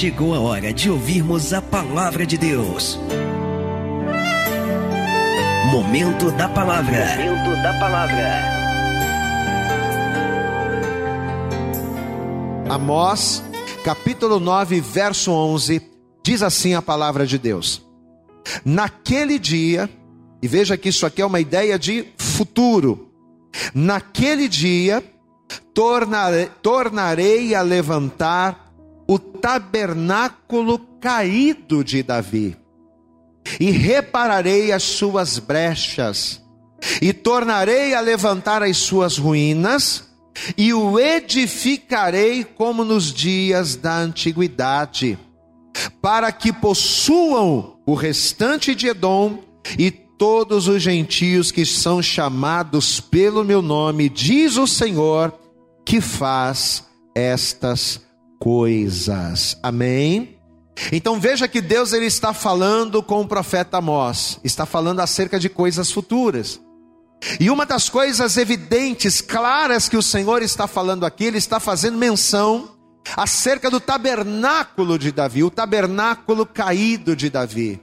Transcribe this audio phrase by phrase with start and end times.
[0.00, 2.98] chegou a hora de ouvirmos a palavra de Deus.
[5.70, 7.04] Momento da palavra.
[7.18, 8.42] Momento da palavra.
[12.70, 13.44] Amós,
[13.84, 15.82] capítulo 9, verso 11,
[16.24, 17.86] diz assim a palavra de Deus:
[18.64, 19.86] Naquele dia,
[20.40, 23.10] e veja que isso aqui é uma ideia de futuro,
[23.74, 25.04] naquele dia
[25.74, 28.69] tornarei, tornarei a levantar
[29.10, 32.56] o tabernáculo caído de Davi,
[33.58, 36.40] e repararei as suas brechas,
[37.02, 40.08] e tornarei a levantar as suas ruínas,
[40.56, 45.18] e o edificarei como nos dias da antiguidade,
[46.00, 49.40] para que possuam o restante de Edom
[49.76, 55.36] e todos os gentios que são chamados pelo meu nome, diz o Senhor,
[55.84, 58.09] que faz estas coisas.
[59.62, 60.38] Amém?
[60.90, 65.48] Então veja que Deus ele está falando com o profeta Amós, está falando acerca de
[65.48, 66.60] coisas futuras.
[67.38, 71.98] E uma das coisas evidentes, claras que o Senhor está falando aqui, ele está fazendo
[71.98, 72.70] menção
[73.14, 77.80] acerca do tabernáculo de Davi, o tabernáculo caído de Davi.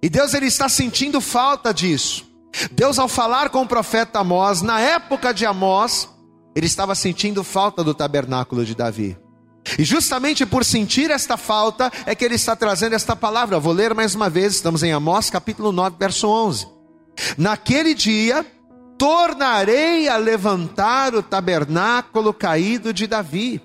[0.00, 2.24] E Deus ele está sentindo falta disso.
[2.70, 6.08] Deus ao falar com o profeta Amós, na época de Amós,
[6.54, 9.16] ele estava sentindo falta do tabernáculo de Davi.
[9.78, 13.58] E justamente por sentir esta falta é que ele está trazendo esta palavra.
[13.58, 16.66] vou ler mais uma vez, estamos em Amós, capítulo 9, verso 11.
[17.36, 18.44] Naquele dia
[18.98, 23.60] tornarei a levantar o tabernáculo caído de Davi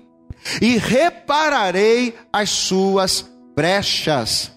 [0.60, 4.52] e repararei as suas brechas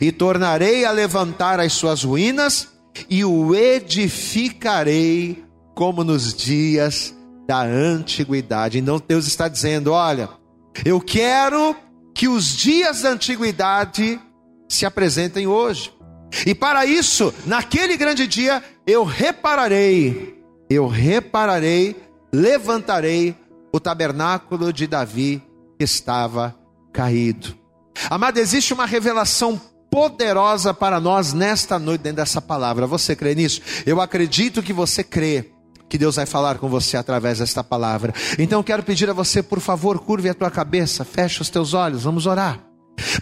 [0.00, 2.68] e tornarei a levantar as suas ruínas
[3.08, 7.14] e o edificarei como nos dias
[7.46, 8.78] da antiguidade.
[8.78, 10.28] Então Deus está dizendo: olha,
[10.84, 11.76] eu quero
[12.14, 14.20] que os dias da antiguidade
[14.68, 15.92] se apresentem hoje.
[16.46, 21.96] E para isso, naquele grande dia, eu repararei, eu repararei,
[22.32, 23.36] levantarei
[23.72, 25.42] o tabernáculo de Davi
[25.78, 26.56] que estava
[26.92, 27.56] caído.
[28.08, 29.60] Amado, existe uma revelação
[29.90, 32.86] poderosa para nós nesta noite dentro dessa palavra.
[32.86, 33.60] Você crê nisso?
[33.84, 35.51] Eu acredito que você crê
[35.92, 38.14] que Deus vai falar com você através desta palavra.
[38.38, 42.04] Então quero pedir a você, por favor, curve a tua cabeça, feche os teus olhos,
[42.04, 42.60] vamos orar.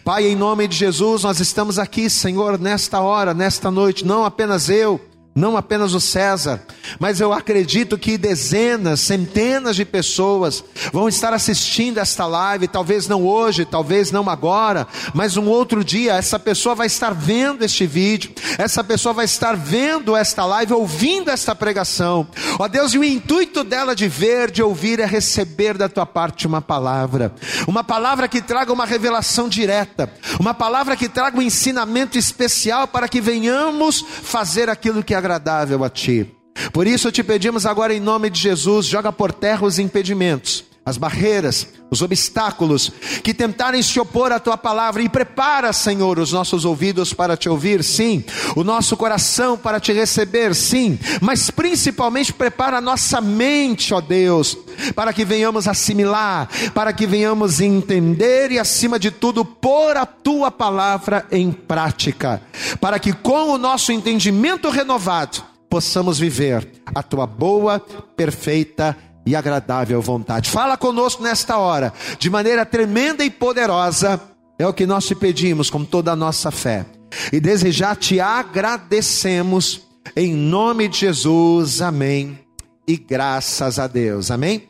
[0.04, 4.69] Pai, em nome de Jesus, nós estamos aqui, Senhor, nesta hora, nesta noite, não apenas
[4.69, 5.00] eu,
[5.34, 6.60] não apenas o César,
[6.98, 13.24] mas eu acredito que dezenas, centenas de pessoas vão estar assistindo esta live, talvez não
[13.24, 18.32] hoje, talvez não agora, mas um outro dia, essa pessoa vai estar vendo este vídeo,
[18.58, 22.26] essa pessoa vai estar vendo esta live, ouvindo esta pregação.
[22.58, 26.47] Ó Deus, e o intuito dela de ver, de ouvir, é receber da tua parte
[26.47, 27.32] uma palavra,
[27.68, 33.08] uma palavra que traga uma revelação direta, uma palavra que traga um ensinamento especial para
[33.08, 36.26] que venhamos fazer aquilo que é agradável a ti.
[36.72, 40.98] Por isso te pedimos agora em nome de Jesus, joga por terra os impedimentos, as
[40.98, 42.92] barreiras, os obstáculos
[43.22, 45.02] que tentarem se opor à tua palavra.
[45.02, 48.24] E prepara, Senhor, os nossos ouvidos para te ouvir, sim,
[48.54, 54.58] o nosso coração para te receber, sim, mas principalmente prepara a nossa mente, ó Deus,
[54.94, 60.50] para que venhamos assimilar, para que venhamos entender e acima de tudo pôr a tua
[60.50, 62.42] palavra em prática,
[62.80, 67.78] para que com o nosso entendimento renovado possamos viver a tua boa,
[68.16, 70.50] perfeita e agradável vontade.
[70.50, 74.20] Fala conosco nesta hora, de maneira tremenda e poderosa,
[74.58, 76.84] é o que nós te pedimos com toda a nossa fé.
[77.32, 79.82] E desejar te agradecemos
[80.14, 81.80] em nome de Jesus.
[81.80, 82.38] Amém.
[82.86, 84.30] E graças a Deus.
[84.30, 84.69] Amém.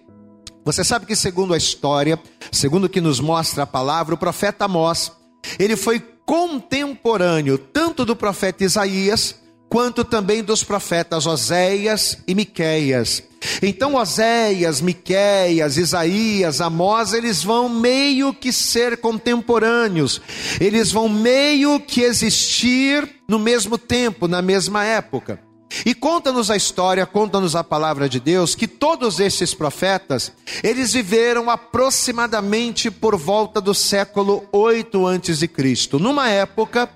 [0.64, 2.18] Você sabe que segundo a história,
[2.52, 5.12] segundo o que nos mostra a palavra, o profeta Amós,
[5.58, 9.36] ele foi contemporâneo tanto do profeta Isaías
[9.70, 13.22] quanto também dos profetas Oséias e Miqueias.
[13.62, 20.20] Então Oséias, Miqueias, Isaías, Amós, eles vão meio que ser contemporâneos.
[20.60, 25.40] Eles vão meio que existir no mesmo tempo, na mesma época.
[25.86, 30.32] E conta-nos a história, conta-nos a palavra de Deus, que todos esses profetas,
[30.64, 36.90] eles viveram aproximadamente por volta do século 8 antes de Cristo, numa época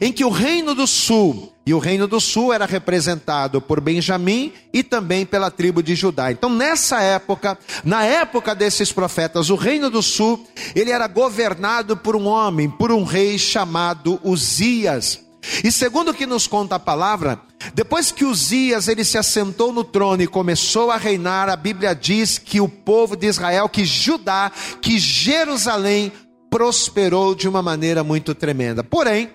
[0.00, 4.52] em que o reino do sul e o reino do sul era representado por Benjamim
[4.72, 6.32] e também pela tribo de Judá.
[6.32, 10.44] Então, nessa época, na época desses profetas, o reino do sul,
[10.74, 15.20] ele era governado por um homem, por um rei chamado Uzias.
[15.62, 17.40] E segundo o que nos conta a palavra,
[17.72, 22.36] depois que Uzias ele se assentou no trono e começou a reinar, a Bíblia diz
[22.36, 24.50] que o povo de Israel, que Judá,
[24.82, 26.10] que Jerusalém
[26.50, 28.82] prosperou de uma maneira muito tremenda.
[28.82, 29.30] Porém,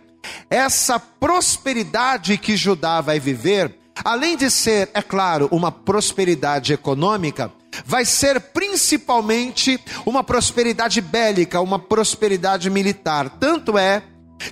[0.50, 7.51] essa prosperidade que Judá vai viver, além de ser, é claro, uma prosperidade econômica,
[7.86, 13.30] vai ser principalmente uma prosperidade bélica, uma prosperidade militar.
[13.39, 14.04] Tanto é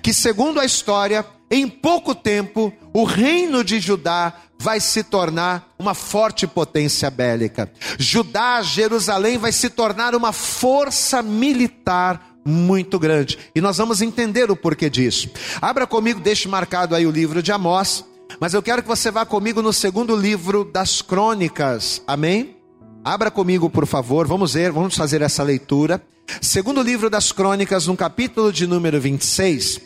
[0.02, 5.94] que, segundo a história, em pouco tempo, o reino de Judá vai se tornar uma
[5.94, 7.72] forte potência bélica.
[8.00, 13.38] Judá, Jerusalém, vai se tornar uma força militar muito grande.
[13.56, 15.30] E nós vamos entender o porquê disso.
[15.62, 18.06] Abra comigo, deixe marcado aí o livro de Amós,
[18.40, 22.02] mas eu quero que você vá comigo no segundo livro das Crônicas.
[22.08, 22.58] Amém?
[23.04, 24.28] Abra comigo, por favor.
[24.28, 26.02] Vamos ver, vamos fazer essa leitura.
[26.42, 29.82] Segundo livro das Crônicas, no capítulo de número 26.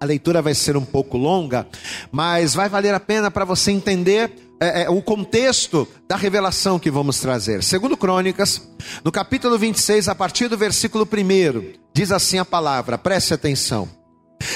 [0.00, 1.66] A leitura vai ser um pouco longa,
[2.12, 6.90] mas vai valer a pena para você entender é, é, o contexto da revelação que
[6.90, 7.62] vamos trazer.
[7.62, 8.62] Segundo Crônicas,
[9.04, 13.88] no capítulo 26, a partir do versículo 1, diz assim a palavra, preste atenção.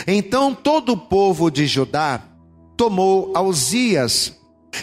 [0.07, 2.23] Então todo o povo de Judá
[2.77, 4.33] tomou Uzias,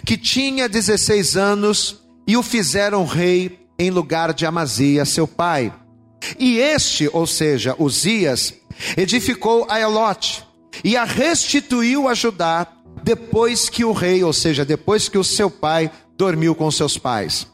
[0.06, 5.74] que tinha 16 anos, e o fizeram rei em lugar de Amazia, seu pai.
[6.38, 8.54] E este, ou seja, Uzias,
[8.96, 10.46] edificou a Elote
[10.84, 12.68] e a restituiu a Judá
[13.04, 17.48] depois que o rei, ou seja, depois que o seu pai dormiu com seus pais.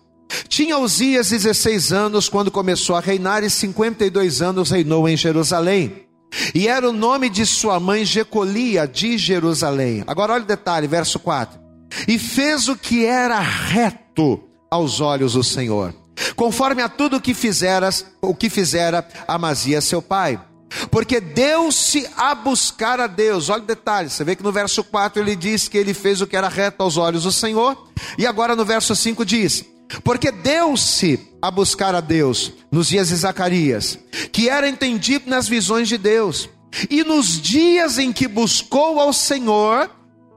[0.47, 6.07] Tinha Uzias 16 anos quando começou a reinar e 52 anos reinou em Jerusalém.
[6.55, 10.03] E era o nome de sua mãe Jecolia de Jerusalém.
[10.07, 11.59] Agora olha o detalhe, verso 4.
[12.07, 15.93] E fez o que era reto aos olhos do Senhor,
[16.35, 20.39] conforme a tudo o que fizeras, o que fizera Amazia seu pai
[20.89, 23.49] porque deu-se a buscar a Deus.
[23.49, 26.27] Olha o detalhe, você vê que no verso 4 ele diz que ele fez o
[26.27, 27.87] que era reto aos olhos do Senhor,
[28.17, 29.65] e agora no verso 5 diz:
[30.03, 33.99] Porque deu-se a buscar a Deus nos dias de Zacarias,
[34.31, 36.49] que era entendido nas visões de Deus,
[36.89, 39.89] e nos dias em que buscou ao Senhor,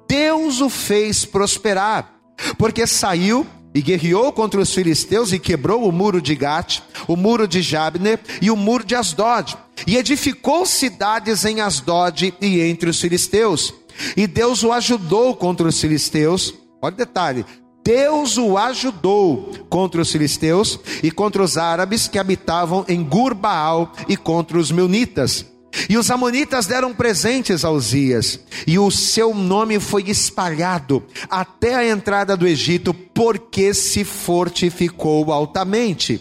[0.09, 2.13] Deus o fez prosperar,
[2.59, 7.47] porque saiu e guerreou contra os filisteus e quebrou o muro de Gate, o muro
[7.47, 9.57] de Jabne e o muro de Asdod,
[9.87, 13.75] e edificou cidades em Asdod e entre os filisteus.
[14.17, 16.55] E Deus o ajudou contra os filisteus.
[16.81, 17.45] Olha o detalhe:
[17.85, 24.17] Deus o ajudou contra os filisteus e contra os árabes que habitavam em Gurbaal e
[24.17, 25.47] contra os meunitas.
[25.89, 31.87] E os amonitas deram presentes a Uzias, e o seu nome foi espalhado até a
[31.87, 36.21] entrada do Egito, porque se fortificou altamente.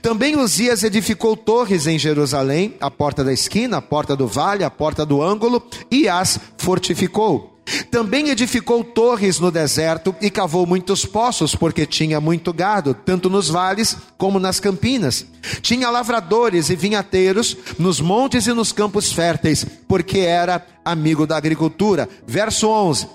[0.00, 4.70] Também Uzias edificou torres em Jerusalém, a porta da esquina, a porta do vale, a
[4.70, 7.54] porta do ângulo, e as fortificou.
[7.90, 13.48] Também edificou torres no deserto e cavou muitos poços, porque tinha muito gado, tanto nos
[13.48, 15.26] vales como nas campinas.
[15.62, 22.08] Tinha lavradores e vinhateiros nos montes e nos campos férteis, porque era amigo da agricultura.
[22.26, 23.08] Verso 11.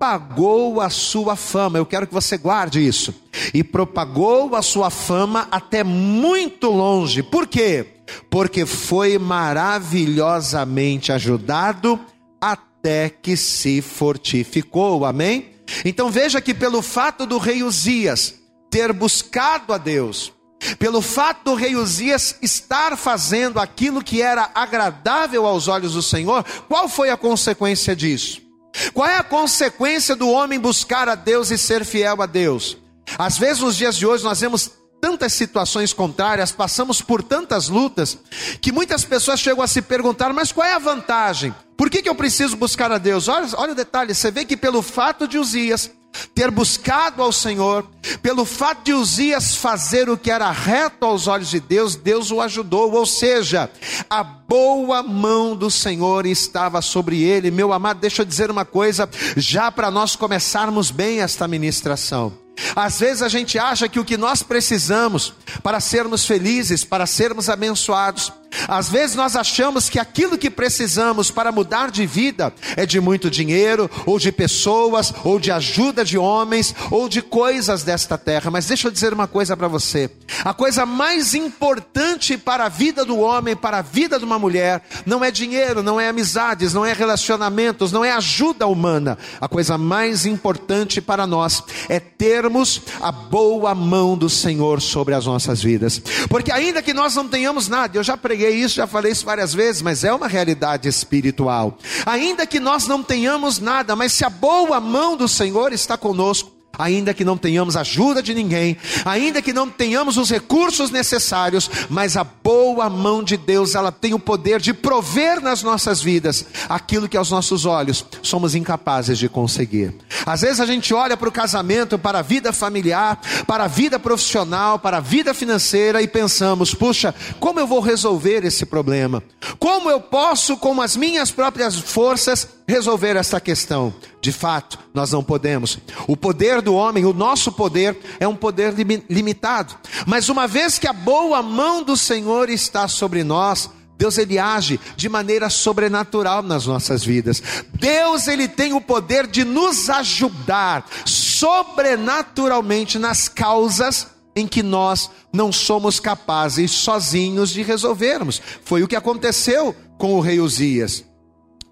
[0.05, 1.79] propagou a sua fama.
[1.79, 3.11] Eu quero que você guarde isso.
[3.53, 7.23] E propagou a sua fama até muito longe.
[7.23, 7.87] Por quê?
[8.29, 11.99] Porque foi maravilhosamente ajudado
[12.39, 15.05] até que se fortificou.
[15.05, 15.47] Amém?
[15.83, 18.35] Então veja que pelo fato do rei Uzias
[18.69, 20.31] ter buscado a Deus,
[20.77, 26.45] pelo fato do rei Uzias estar fazendo aquilo que era agradável aos olhos do Senhor,
[26.67, 28.44] qual foi a consequência disso?
[28.93, 32.77] Qual é a consequência do homem buscar a Deus e ser fiel a Deus?
[33.17, 38.17] Às vezes, nos dias de hoje, nós vemos tantas situações contrárias, passamos por tantas lutas,
[38.59, 41.53] que muitas pessoas chegam a se perguntar: mas qual é a vantagem?
[41.77, 43.27] Por que, que eu preciso buscar a Deus?
[43.27, 45.91] Olha, olha o detalhe: você vê que pelo fato de Uzias
[46.33, 47.85] ter buscado ao Senhor,
[48.21, 52.41] pelo fato de Uzias fazer o que era reto aos olhos de Deus, Deus o
[52.41, 53.69] ajudou, ou seja,
[54.09, 57.51] a boa mão do Senhor estava sobre ele.
[57.51, 62.33] Meu amado, deixa eu dizer uma coisa, já para nós começarmos bem esta ministração.
[62.75, 67.49] Às vezes a gente acha que o que nós precisamos para sermos felizes, para sermos
[67.49, 68.31] abençoados,
[68.67, 73.29] às vezes nós achamos que aquilo que precisamos para mudar de vida é de muito
[73.29, 78.51] dinheiro, ou de pessoas, ou de ajuda de homens, ou de coisas desta terra.
[78.51, 80.09] Mas deixa eu dizer uma coisa para você:
[80.43, 84.81] a coisa mais importante para a vida do homem, para a vida de uma mulher,
[85.05, 89.17] não é dinheiro, não é amizades, não é relacionamentos, não é ajuda humana.
[89.39, 95.25] A coisa mais importante para nós é termos a boa mão do Senhor sobre as
[95.25, 98.85] nossas vidas, porque ainda que nós não tenhamos nada, eu já preguei preguei isso, já
[98.85, 101.77] falei isso várias vezes, mas é uma realidade espiritual.
[102.05, 106.54] Ainda que nós não tenhamos nada, mas se a boa mão do Senhor está conosco,
[106.77, 112.17] ainda que não tenhamos ajuda de ninguém, ainda que não tenhamos os recursos necessários, mas
[112.17, 117.07] a boa mão de Deus, ela tem o poder de prover nas nossas vidas aquilo
[117.07, 119.93] que aos nossos olhos somos incapazes de conseguir.
[120.25, 123.99] Às vezes a gente olha para o casamento, para a vida familiar, para a vida
[123.99, 129.23] profissional, para a vida financeira e pensamos: puxa, como eu vou resolver esse problema?
[129.59, 133.93] Como eu posso, com as minhas próprias forças, resolver esta questão.
[134.21, 135.77] De fato, nós não podemos.
[136.07, 138.73] O poder do homem, o nosso poder, é um poder
[139.09, 139.75] limitado.
[140.05, 144.79] Mas uma vez que a boa mão do Senhor está sobre nós, Deus ele age
[144.95, 147.41] de maneira sobrenatural nas nossas vidas.
[147.73, 155.51] Deus ele tem o poder de nos ajudar sobrenaturalmente nas causas em que nós não
[155.51, 158.41] somos capazes sozinhos de resolvermos.
[158.65, 161.05] Foi o que aconteceu com o rei Uzias.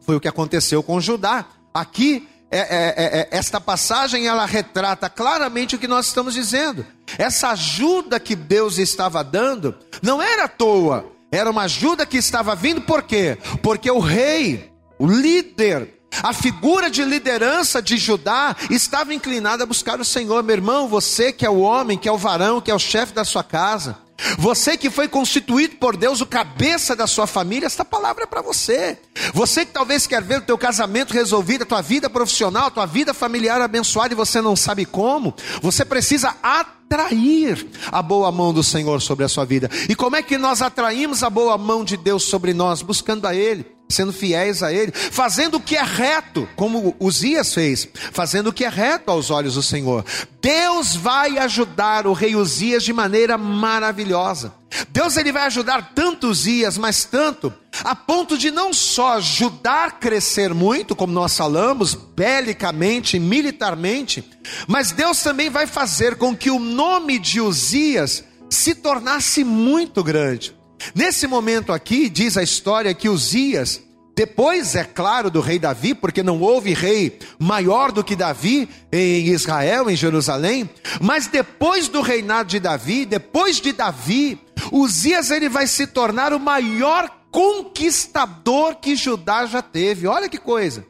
[0.05, 1.45] Foi o que aconteceu com Judá.
[1.73, 2.65] Aqui, é, é,
[2.97, 6.85] é, é, esta passagem ela retrata claramente o que nós estamos dizendo.
[7.17, 12.55] Essa ajuda que Deus estava dando não era à toa, era uma ajuda que estava
[12.55, 13.37] vindo por quê?
[13.63, 19.99] Porque o rei, o líder, a figura de liderança de Judá estava inclinada a buscar
[19.99, 20.87] o Senhor, meu irmão.
[20.87, 23.43] Você que é o homem, que é o varão, que é o chefe da sua
[23.43, 23.97] casa,
[24.37, 28.41] você que foi constituído por Deus o cabeça da sua família, esta palavra é para
[28.41, 28.97] você.
[29.33, 32.85] Você que talvez quer ver o teu casamento resolvido, a tua vida profissional, a tua
[32.85, 38.63] vida familiar abençoada e você não sabe como, você precisa atrair a boa mão do
[38.63, 39.69] Senhor sobre a sua vida.
[39.89, 42.81] E como é que nós atraímos a boa mão de Deus sobre nós?
[42.81, 47.87] Buscando a Ele sendo fiéis a Ele, fazendo o que é reto, como Uzias fez,
[48.11, 50.05] fazendo o que é reto aos olhos do Senhor.
[50.41, 54.53] Deus vai ajudar o rei Uzias de maneira maravilhosa.
[54.89, 59.91] Deus ele vai ajudar tanto Uzias, mas tanto, a ponto de não só ajudar a
[59.91, 64.23] crescer muito, como nós falamos, belicamente, militarmente,
[64.67, 70.55] mas Deus também vai fazer com que o nome de Uzias se tornasse muito grande.
[70.93, 73.81] Nesse momento aqui, diz a história que Uzias,
[74.15, 79.27] depois, é claro, do rei Davi, porque não houve rei maior do que Davi em
[79.27, 80.69] Israel, em Jerusalém,
[81.01, 84.39] mas depois do reinado de Davi, depois de Davi,
[84.71, 90.05] Uzias ele vai se tornar o maior conquistador que Judá já teve.
[90.05, 90.85] Olha que coisa.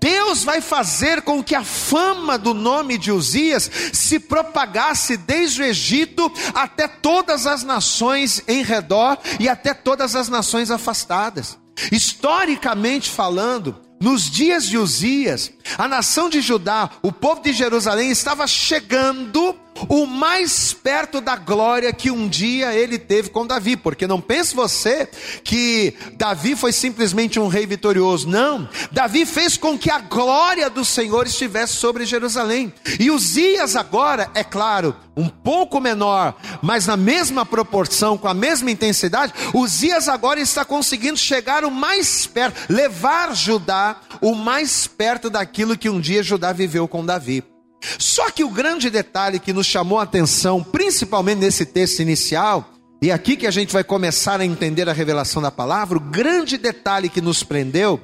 [0.00, 5.64] Deus vai fazer com que a fama do nome de Uzias se propagasse desde o
[5.64, 11.58] Egito até todas as nações em redor e até todas as nações afastadas.
[11.90, 18.46] Historicamente falando, nos dias de Uzias, a nação de Judá, o povo de Jerusalém estava
[18.46, 19.56] chegando
[19.88, 24.54] o mais perto da glória que um dia ele teve com Davi, porque não pense
[24.54, 25.08] você
[25.42, 28.68] que Davi foi simplesmente um rei vitorioso, não.
[28.92, 32.72] Davi fez com que a glória do Senhor estivesse sobre Jerusalém.
[32.98, 38.70] E Uzias agora, é claro, um pouco menor, mas na mesma proporção, com a mesma
[38.70, 45.76] intensidade, Uzias agora está conseguindo chegar o mais perto, levar Judá o mais perto daquilo
[45.76, 47.53] que um dia Judá viveu com Davi.
[47.98, 52.70] Só que o grande detalhe que nos chamou a atenção, principalmente nesse texto inicial,
[53.02, 56.00] e é aqui que a gente vai começar a entender a revelação da palavra, o
[56.00, 58.00] grande detalhe que nos prendeu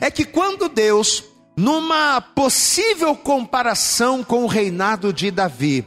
[0.00, 1.24] é que quando Deus,
[1.56, 5.86] numa possível comparação com o reinado de Davi,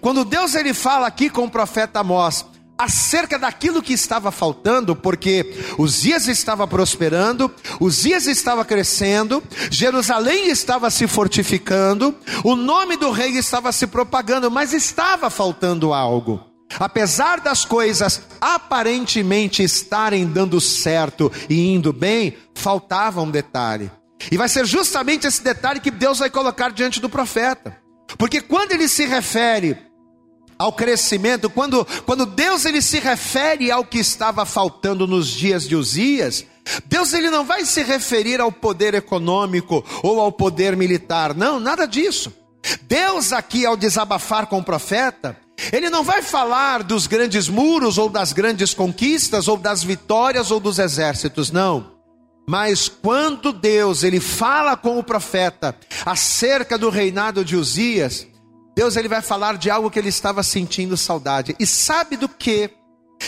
[0.00, 2.44] quando Deus ele fala aqui com o profeta Amós,
[2.78, 10.48] acerca daquilo que estava faltando, porque os dias estava prosperando, os dias estava crescendo, Jerusalém
[10.48, 12.14] estava se fortificando,
[12.44, 16.44] o nome do rei estava se propagando, mas estava faltando algo.
[16.80, 23.90] apesar das coisas aparentemente estarem dando certo e indo bem, faltava um detalhe.
[24.30, 27.76] E vai ser justamente esse detalhe que Deus vai colocar diante do profeta.
[28.18, 29.76] Porque quando ele se refere
[30.58, 35.76] ao crescimento, quando, quando Deus ele se refere ao que estava faltando nos dias de
[35.76, 36.44] Uzias,
[36.86, 41.86] Deus ele não vai se referir ao poder econômico ou ao poder militar, não, nada
[41.86, 42.32] disso.
[42.82, 45.36] Deus aqui ao desabafar com o profeta,
[45.72, 50.58] ele não vai falar dos grandes muros ou das grandes conquistas ou das vitórias ou
[50.58, 51.94] dos exércitos, não.
[52.48, 58.26] Mas quando Deus ele fala com o profeta acerca do reinado de Uzias,
[58.76, 61.56] Deus ele vai falar de algo que ele estava sentindo saudade.
[61.58, 62.70] E sabe do que?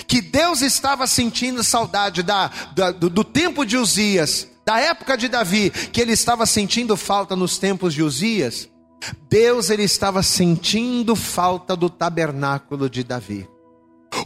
[0.07, 5.27] Que Deus estava sentindo saudade da, da do, do tempo de Uzias, da época de
[5.27, 8.69] Davi, que ele estava sentindo falta nos tempos de Uzias.
[9.31, 13.49] Deus ele estava sentindo falta do tabernáculo de Davi.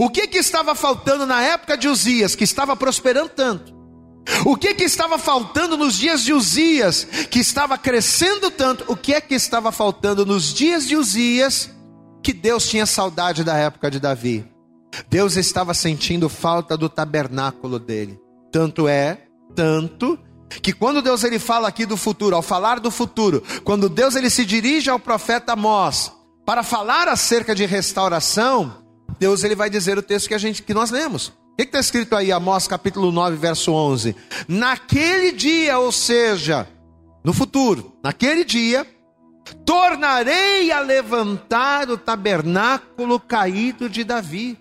[0.00, 3.81] O que que estava faltando na época de Uzias, que estava prosperando tanto?
[4.45, 8.85] O que que estava faltando nos dias de Uzias, que estava crescendo tanto?
[8.88, 11.71] O que é que estava faltando nos dias de Uzias,
[12.23, 14.47] que Deus tinha saudade da época de Davi?
[15.09, 18.21] Deus estava sentindo falta do tabernáculo dele.
[18.50, 20.19] Tanto é, tanto
[20.61, 24.29] que quando Deus ele fala aqui do futuro, ao falar do futuro, quando Deus ele
[24.29, 26.12] se dirige ao profeta Amós
[26.45, 28.83] para falar acerca de restauração,
[29.19, 31.33] Deus ele vai dizer o texto que a gente que nós lemos.
[31.52, 34.16] O que está escrito aí, Amós capítulo 9, verso 11?
[34.49, 36.66] Naquele dia, ou seja,
[37.23, 38.87] no futuro, naquele dia,
[39.64, 44.59] tornarei a levantar o tabernáculo caído de Davi.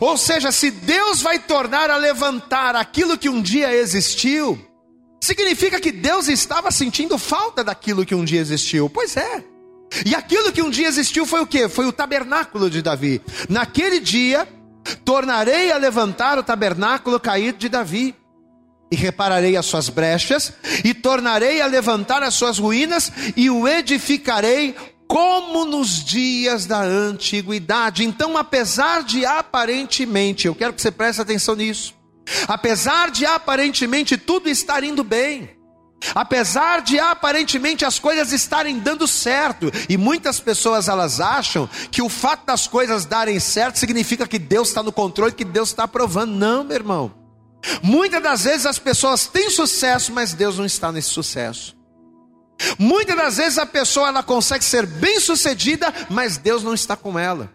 [0.00, 4.58] Ou seja, se Deus vai tornar a levantar aquilo que um dia existiu,
[5.22, 8.90] significa que Deus estava sentindo falta daquilo que um dia existiu.
[8.90, 9.44] Pois é.
[10.04, 11.68] E aquilo que um dia existiu foi o que?
[11.68, 13.22] Foi o tabernáculo de Davi.
[13.48, 14.46] Naquele dia,
[15.04, 18.14] tornarei a levantar o tabernáculo caído de Davi,
[18.90, 20.52] e repararei as suas brechas,
[20.84, 24.76] e tornarei a levantar as suas ruínas, e o edificarei
[25.08, 28.04] como nos dias da antiguidade.
[28.04, 31.94] Então, apesar de aparentemente, eu quero que você preste atenção nisso,
[32.46, 35.55] apesar de aparentemente tudo estar indo bem,
[36.14, 42.08] Apesar de aparentemente as coisas estarem dando certo, e muitas pessoas elas acham que o
[42.08, 46.32] fato das coisas darem certo significa que Deus está no controle, que Deus está aprovando.
[46.32, 47.14] Não, meu irmão.
[47.82, 51.76] Muitas das vezes as pessoas têm sucesso, mas Deus não está nesse sucesso.
[52.78, 57.18] Muitas das vezes a pessoa ela consegue ser bem sucedida, mas Deus não está com
[57.18, 57.50] ela.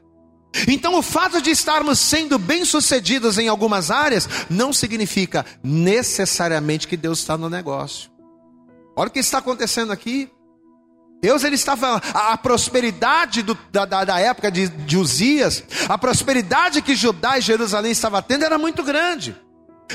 [0.68, 7.20] Então, o fato de estarmos sendo bem-sucedidos em algumas áreas não significa necessariamente que Deus
[7.20, 8.11] está no negócio.
[8.96, 10.30] Olha o que está acontecendo aqui.
[11.22, 16.82] Deus ele estava a, a prosperidade do, da, da, época de, de Uzias, a prosperidade
[16.82, 19.36] que Judá e Jerusalém estavam tendo era muito grande.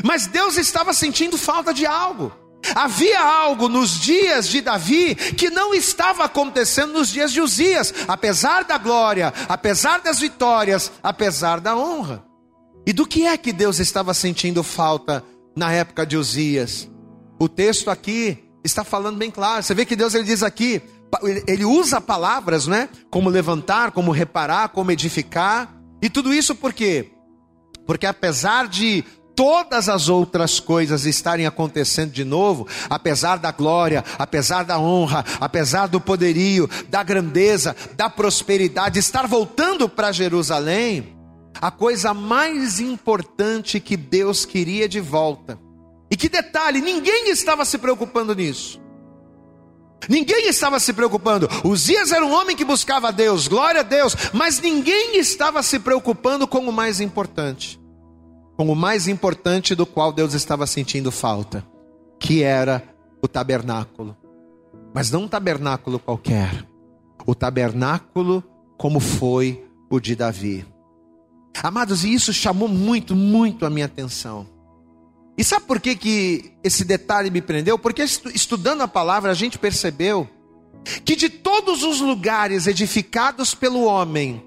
[0.04, 2.32] Mas Deus estava sentindo falta de algo.
[2.74, 8.64] Havia algo nos dias de Davi que não estava acontecendo nos dias de Uzias, apesar
[8.64, 12.24] da glória, apesar das vitórias, apesar da honra.
[12.86, 15.24] E do que é que Deus estava sentindo falta
[15.56, 16.88] na época de Uzias?
[17.38, 19.62] O texto aqui está falando bem claro.
[19.62, 20.82] Você vê que Deus ele diz aqui,
[21.46, 22.88] ele usa palavras, né?
[23.10, 25.74] Como levantar, como reparar, como edificar.
[26.02, 27.12] E tudo isso por quê?
[27.86, 34.64] Porque apesar de todas as outras coisas estarem acontecendo de novo, apesar da glória, apesar
[34.64, 41.14] da honra, apesar do poderio, da grandeza, da prosperidade, estar voltando para Jerusalém,
[41.60, 45.65] a coisa mais importante que Deus queria de volta
[46.10, 48.80] e que detalhe, ninguém estava se preocupando nisso.
[50.08, 51.48] Ninguém estava se preocupando.
[51.64, 56.46] Uzias era um homem que buscava Deus, glória a Deus, mas ninguém estava se preocupando
[56.46, 57.80] com o mais importante.
[58.56, 61.66] Com o mais importante do qual Deus estava sentindo falta,
[62.20, 62.82] que era
[63.20, 64.16] o tabernáculo.
[64.94, 66.64] Mas não um tabernáculo qualquer.
[67.26, 68.44] O tabernáculo
[68.78, 70.64] como foi o de Davi.
[71.62, 74.46] Amados, e isso chamou muito, muito a minha atenção.
[75.36, 77.78] E sabe por que, que esse detalhe me prendeu?
[77.78, 80.28] Porque estudando a palavra a gente percebeu
[81.04, 84.42] que de todos os lugares edificados pelo homem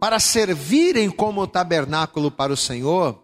[0.00, 3.22] para servirem como tabernáculo para o Senhor,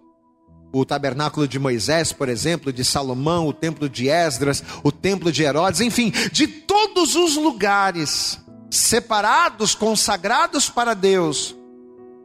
[0.73, 5.43] o tabernáculo de Moisés, por exemplo, de Salomão, o templo de Esdras, o templo de
[5.43, 8.39] Herodes, enfim, de todos os lugares
[8.71, 11.57] separados, consagrados para Deus,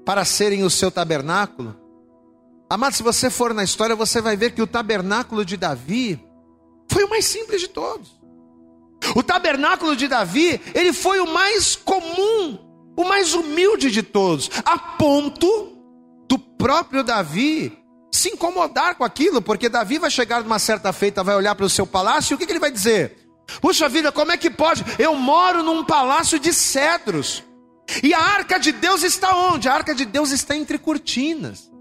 [0.06, 1.76] para serem o seu tabernáculo,
[2.76, 6.22] Amado, se você for na história, você vai ver que o tabernáculo de Davi
[6.92, 8.20] foi o mais simples de todos.
[9.16, 12.60] O tabernáculo de Davi, ele foi o mais comum,
[12.98, 15.72] o mais humilde de todos, a ponto
[16.58, 21.56] próprio Davi se incomodar com aquilo, porque Davi vai chegar numa certa feita, vai olhar
[21.56, 23.30] para o seu palácio, e o que, que ele vai dizer?
[23.62, 24.84] Puxa vida, como é que pode?
[25.00, 27.42] Eu moro num palácio de cedros.
[28.04, 29.70] E a arca de Deus está onde?
[29.70, 31.74] A arca de Deus está entre cortinas.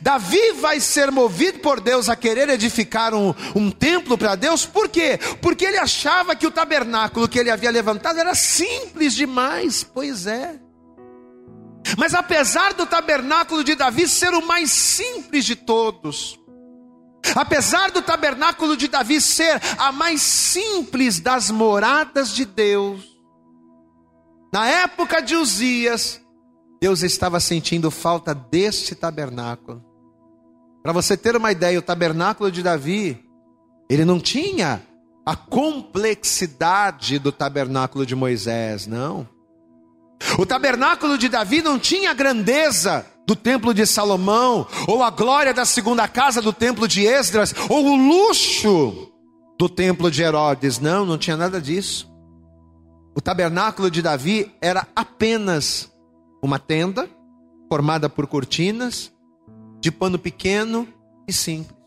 [0.00, 4.88] Davi vai ser movido por Deus a querer edificar um, um templo para Deus, por
[4.88, 5.18] quê?
[5.40, 9.82] Porque ele achava que o tabernáculo que ele havia levantado era simples demais.
[9.82, 10.60] Pois é.
[11.96, 16.38] Mas apesar do tabernáculo de Davi ser o mais simples de todos,
[17.34, 23.18] apesar do tabernáculo de Davi ser a mais simples das moradas de Deus,
[24.52, 26.19] na época de Uzias,
[26.80, 29.84] Deus estava sentindo falta deste tabernáculo.
[30.82, 33.22] Para você ter uma ideia, o tabernáculo de Davi,
[33.88, 34.82] ele não tinha
[35.26, 39.28] a complexidade do tabernáculo de Moisés, não.
[40.38, 45.52] O tabernáculo de Davi não tinha a grandeza do templo de Salomão, ou a glória
[45.52, 49.12] da segunda casa do templo de Esdras, ou o luxo
[49.58, 50.78] do templo de Herodes.
[50.78, 52.10] Não, não tinha nada disso.
[53.14, 55.89] O tabernáculo de Davi era apenas
[56.42, 57.08] uma tenda
[57.68, 59.12] formada por cortinas,
[59.80, 60.88] de pano pequeno
[61.26, 61.78] e simples.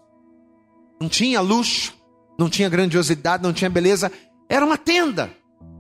[1.00, 1.94] Não tinha luxo,
[2.40, 4.12] não tinha grandiosidade, não tinha beleza,
[4.50, 5.32] era uma tenda.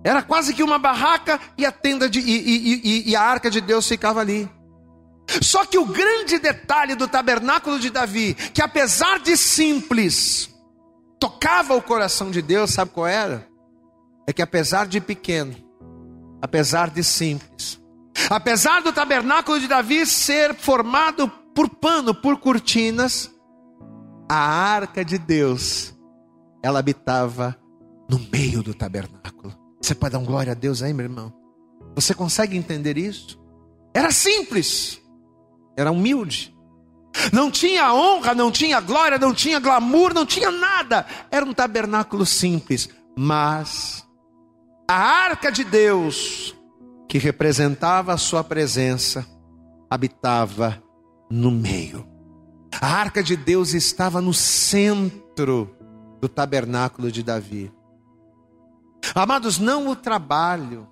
[0.03, 3.49] Era quase que uma barraca e a tenda de, e, e, e, e a arca
[3.49, 4.49] de Deus ficava ali.
[5.41, 10.53] Só que o grande detalhe do tabernáculo de Davi, que apesar de simples,
[11.19, 13.47] tocava o coração de Deus, sabe qual era?
[14.27, 15.55] É que apesar de pequeno,
[16.41, 17.81] apesar de simples,
[18.29, 23.31] apesar do tabernáculo de Davi ser formado por pano, por cortinas,
[24.29, 25.93] a arca de Deus,
[26.63, 27.57] ela habitava
[28.09, 29.53] no meio do tabernáculo.
[29.81, 31.33] Você pode dar um glória a Deus aí, meu irmão?
[31.95, 33.39] Você consegue entender isso?
[33.93, 34.99] Era simples,
[35.77, 36.53] era humilde.
[37.31, 41.05] Não tinha honra, não tinha glória, não tinha glamour, não tinha nada.
[41.29, 44.03] Era um tabernáculo simples, mas
[44.89, 46.55] a arca de Deus,
[47.07, 49.25] que representava a sua presença,
[49.89, 50.81] habitava
[51.29, 52.07] no meio.
[52.81, 55.75] A arca de Deus estava no centro
[56.19, 57.71] do tabernáculo de Davi.
[59.13, 60.87] Amados, não o trabalho,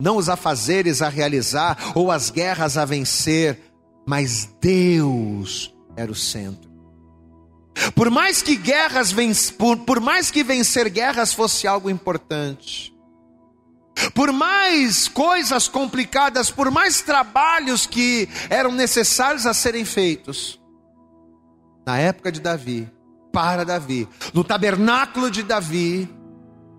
[0.00, 3.60] não os afazeres a realizar ou as guerras a vencer,
[4.06, 6.70] mas Deus era o centro.
[7.94, 9.14] Por mais que guerras
[9.56, 12.91] por, por mais que vencer guerras fosse algo importante,
[14.14, 20.60] por mais coisas complicadas, por mais trabalhos que eram necessários a serem feitos,
[21.86, 22.90] na época de Davi,
[23.32, 26.08] para Davi, no tabernáculo de Davi,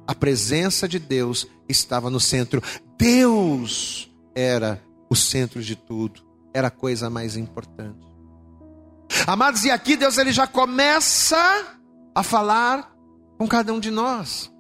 [0.08, 2.62] a presença de Deus estava no centro.
[2.98, 6.22] Deus era o centro de tudo,
[6.54, 8.06] era a coisa mais importante.
[9.28, 11.38] Amados, e aqui Deus ele já começa
[12.16, 12.92] a falar
[13.38, 14.53] com cada um de nós.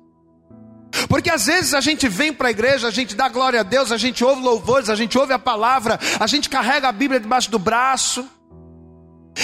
[1.08, 3.92] Porque às vezes a gente vem para a igreja, a gente dá glória a Deus,
[3.92, 7.50] a gente ouve louvores, a gente ouve a palavra, a gente carrega a Bíblia debaixo
[7.50, 8.28] do braço,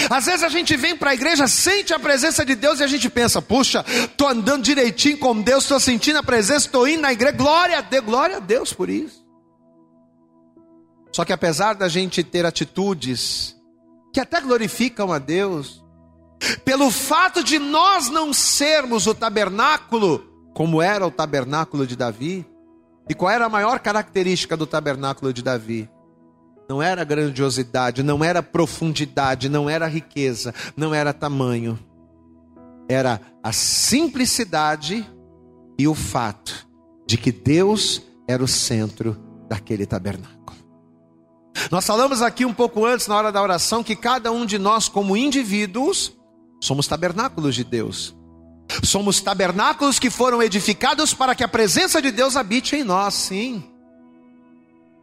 [0.09, 2.87] às vezes a gente vem para a igreja, sente a presença de Deus e a
[2.87, 7.11] gente pensa: puxa, estou andando direitinho com Deus, estou sentindo a presença, estou indo na
[7.11, 9.25] igreja, glória a Deus, glória a Deus por isso.
[11.11, 13.55] Só que apesar da gente ter atitudes
[14.13, 15.83] que até glorificam a Deus,
[16.63, 20.28] pelo fato de nós não sermos o tabernáculo,
[20.59, 22.45] como era o tabernáculo de Davi,
[23.07, 25.89] e qual era a maior característica do tabernáculo de Davi?
[26.67, 31.79] Não era grandiosidade, não era profundidade, não era riqueza, não era tamanho.
[32.89, 35.09] Era a simplicidade
[35.77, 36.67] e o fato
[37.07, 39.15] de que Deus era o centro
[39.47, 40.57] daquele tabernáculo.
[41.71, 44.89] Nós falamos aqui um pouco antes, na hora da oração, que cada um de nós,
[44.89, 46.19] como indivíduos,
[46.61, 48.18] somos tabernáculos de Deus.
[48.83, 53.63] Somos tabernáculos que foram edificados para que a presença de Deus habite em nós, sim.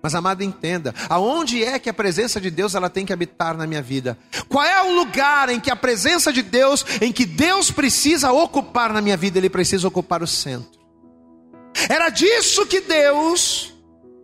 [0.02, 3.66] Mas amado, entenda, aonde é que a presença de Deus ela tem que habitar na
[3.66, 4.16] minha vida?
[4.48, 8.92] Qual é o lugar em que a presença de Deus, em que Deus precisa ocupar
[8.92, 9.38] na minha vida?
[9.38, 10.78] Ele precisa ocupar o centro.
[11.88, 13.75] Era disso que Deus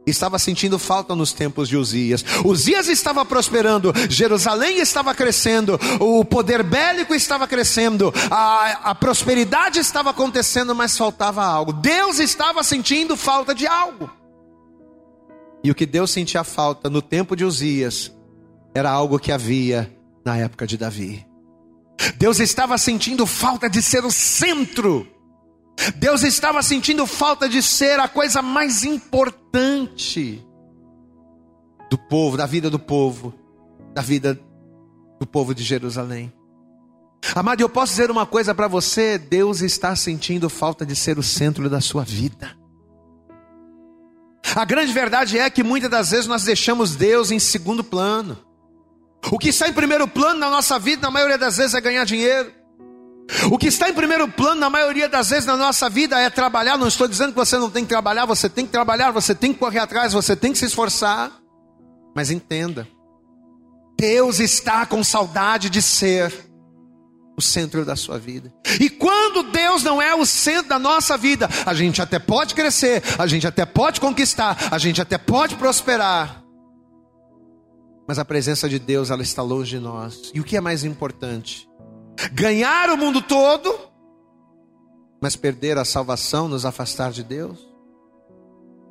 [0.07, 2.25] estava sentindo falta nos tempos de Uzias.
[2.45, 10.11] Uzias estava prosperando, Jerusalém estava crescendo, o poder bélico estava crescendo, a, a prosperidade estava
[10.11, 11.73] acontecendo, mas faltava algo.
[11.73, 14.11] Deus estava sentindo falta de algo.
[15.65, 18.13] E o que Deus sentia falta no tempo de Uzias
[18.75, 21.25] era algo que havia na época de Davi.
[22.17, 25.07] Deus estava sentindo falta de ser o centro.
[25.97, 30.45] Deus estava sentindo falta de ser a coisa mais importante
[31.91, 33.35] do povo, da vida do povo.
[33.95, 34.39] da vida
[35.21, 36.33] do povo de Jerusalém.
[37.35, 41.23] Amado, eu posso dizer uma coisa para você: Deus está sentindo falta de ser o
[41.23, 42.57] centro da sua vida.
[44.55, 48.39] A grande verdade é que muitas das vezes nós deixamos Deus em segundo plano.
[49.31, 52.05] O que está em primeiro plano na nossa vida, na maioria das vezes, é ganhar
[52.05, 52.53] dinheiro.
[53.51, 56.77] O que está em primeiro plano, na maioria das vezes, na nossa vida, é trabalhar.
[56.77, 59.53] Não estou dizendo que você não tem que trabalhar, você tem que trabalhar, você tem
[59.53, 61.33] que correr atrás, você tem que se esforçar.
[62.15, 62.87] Mas entenda,
[63.99, 66.33] Deus está com saudade de ser
[67.37, 68.53] o centro da sua vida.
[68.81, 73.03] E quando Deus não é o centro da nossa vida, a gente até pode crescer,
[73.19, 76.43] a gente até pode conquistar, a gente até pode prosperar.
[78.07, 80.31] Mas a presença de Deus, ela está longe de nós.
[80.35, 81.69] E o que é mais importante?
[82.33, 83.79] Ganhar o mundo todo,
[85.21, 87.59] mas perder a salvação, nos afastar de Deus?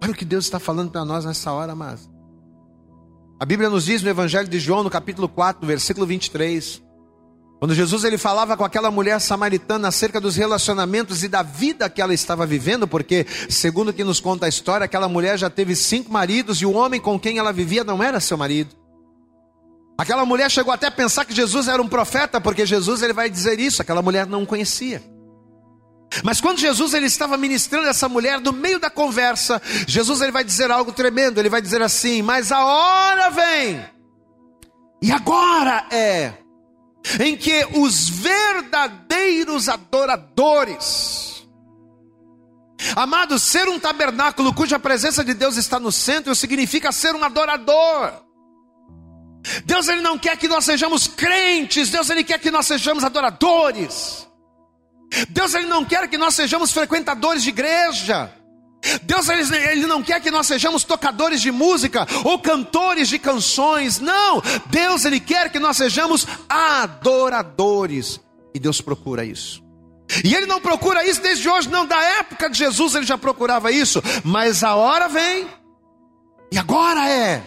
[0.03, 2.09] Olha o que Deus está falando para nós nessa hora, mas
[3.39, 6.81] a Bíblia nos diz no Evangelho de João, no capítulo 4, versículo 23,
[7.61, 12.01] quando Jesus ele falava com aquela mulher samaritana acerca dos relacionamentos e da vida que
[12.01, 15.75] ela estava vivendo, porque, segundo o que nos conta a história, aquela mulher já teve
[15.75, 18.80] cinco maridos e o homem com quem ela vivia não era seu marido.
[20.01, 23.29] Aquela mulher chegou até a pensar que Jesus era um profeta, porque Jesus ele vai
[23.29, 24.99] dizer isso, aquela mulher não o conhecia.
[26.23, 30.43] Mas quando Jesus ele estava ministrando essa mulher no meio da conversa, Jesus ele vai
[30.43, 33.85] dizer algo tremendo, ele vai dizer assim: "Mas a hora vem.
[35.03, 36.33] E agora é
[37.19, 41.45] em que os verdadeiros adoradores,
[42.95, 48.30] amados, ser um tabernáculo cuja presença de Deus está no centro significa ser um adorador.
[49.65, 54.27] Deus ele não quer que nós sejamos crentes, Deus ele quer que nós sejamos adoradores.
[55.29, 58.31] Deus ele não quer que nós sejamos frequentadores de igreja.
[59.03, 63.99] Deus ele, ele não quer que nós sejamos tocadores de música ou cantores de canções.
[63.99, 68.19] Não, Deus ele quer que nós sejamos adoradores.
[68.53, 69.61] E Deus procura isso.
[70.23, 71.85] E ele não procura isso desde hoje, não.
[71.85, 74.01] Da época de Jesus ele já procurava isso.
[74.23, 75.47] Mas a hora vem,
[76.51, 77.41] e agora é,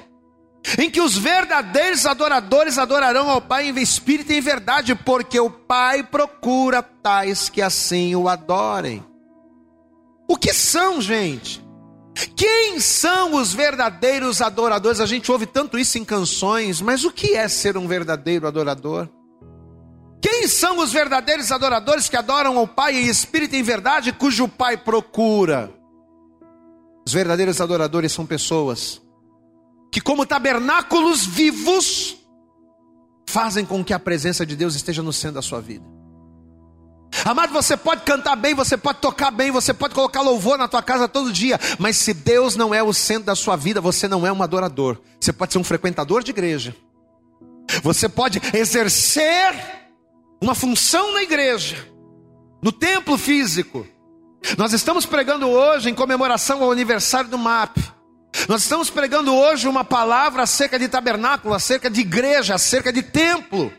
[0.79, 5.50] em que os verdadeiros adoradores adorarão ao Pai em espírito e em verdade, porque o
[5.50, 9.05] Pai procura tais que assim o adorem.
[10.29, 11.62] O que são, gente?
[12.35, 15.00] Quem são os verdadeiros adoradores?
[15.00, 19.09] A gente ouve tanto isso em canções, mas o que é ser um verdadeiro adorador?
[20.22, 24.48] Quem são os verdadeiros adoradores que adoram ao Pai em espírito e em verdade, cujo
[24.48, 25.70] Pai procura?
[27.07, 29.03] Os verdadeiros adoradores são pessoas
[29.94, 32.16] que, como tabernáculos vivos,
[33.28, 35.85] fazem com que a presença de Deus esteja no centro da sua vida.
[37.24, 40.83] Amado, você pode cantar bem, você pode tocar bem, você pode colocar louvor na tua
[40.83, 44.26] casa todo dia, mas se Deus não é o centro da sua vida, você não
[44.26, 44.98] é um adorador.
[45.20, 46.74] Você pode ser um frequentador de igreja.
[47.85, 49.54] Você pode exercer
[50.42, 51.88] uma função na igreja,
[52.61, 53.87] no templo físico.
[54.59, 57.93] Nós estamos pregando hoje em comemoração ao aniversário do MAP.
[58.49, 63.73] Nós estamos pregando hoje uma palavra acerca de tabernáculo, acerca de igreja, acerca de templo.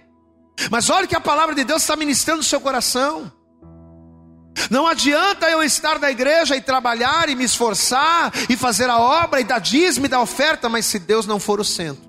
[0.72, 3.32] Mas olha que a palavra de Deus está ministrando no seu coração.
[4.72, 9.42] Não adianta eu estar na igreja e trabalhar e me esforçar e fazer a obra
[9.42, 12.04] e dar dízimo e dar oferta, mas se Deus não for o centro.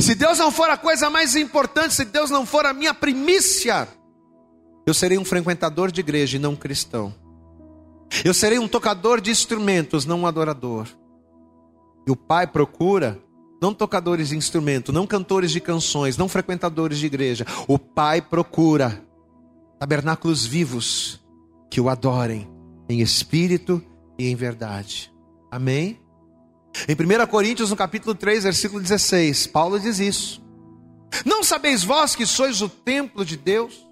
[0.00, 3.86] Se Deus não for a coisa mais importante, se Deus não for a minha primícia,
[4.86, 7.14] eu serei um frequentador de igreja e não um cristão.
[8.24, 10.86] Eu serei um tocador de instrumentos, não um adorador.
[12.06, 13.18] E o Pai procura
[13.60, 17.46] não tocadores de instrumento, não cantores de canções, não frequentadores de igreja.
[17.68, 19.02] O Pai procura
[19.78, 21.20] tabernáculos vivos
[21.70, 22.48] que o adorem
[22.88, 23.82] em espírito
[24.18, 25.12] e em verdade.
[25.50, 26.00] Amém?
[26.88, 30.42] Em 1 Coríntios, no capítulo 3, versículo 16, Paulo diz isso.
[31.24, 33.86] Não sabeis vós que sois o templo de Deus?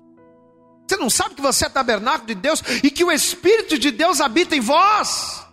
[0.91, 4.21] Você não sabe que você é tabernáculo de Deus e que o Espírito de Deus
[4.21, 5.47] habita em vós?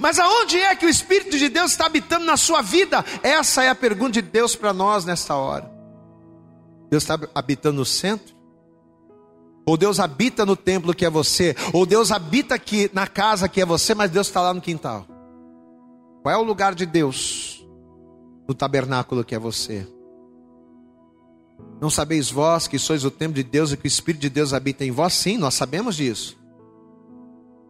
[0.00, 3.04] Mas aonde é que o Espírito de Deus está habitando na sua vida?
[3.22, 5.70] Essa é a pergunta de Deus para nós nesta hora.
[6.88, 8.34] Deus está habitando no centro?
[9.66, 11.54] Ou Deus habita no templo que é você?
[11.70, 15.06] Ou Deus habita aqui na casa que é você, mas Deus está lá no quintal?
[16.22, 17.62] Qual é o lugar de Deus
[18.48, 19.86] no tabernáculo que é você?
[21.82, 24.52] Não sabeis vós que sois o templo de Deus e que o Espírito de Deus
[24.52, 25.14] habita em vós?
[25.14, 26.38] Sim, nós sabemos disso.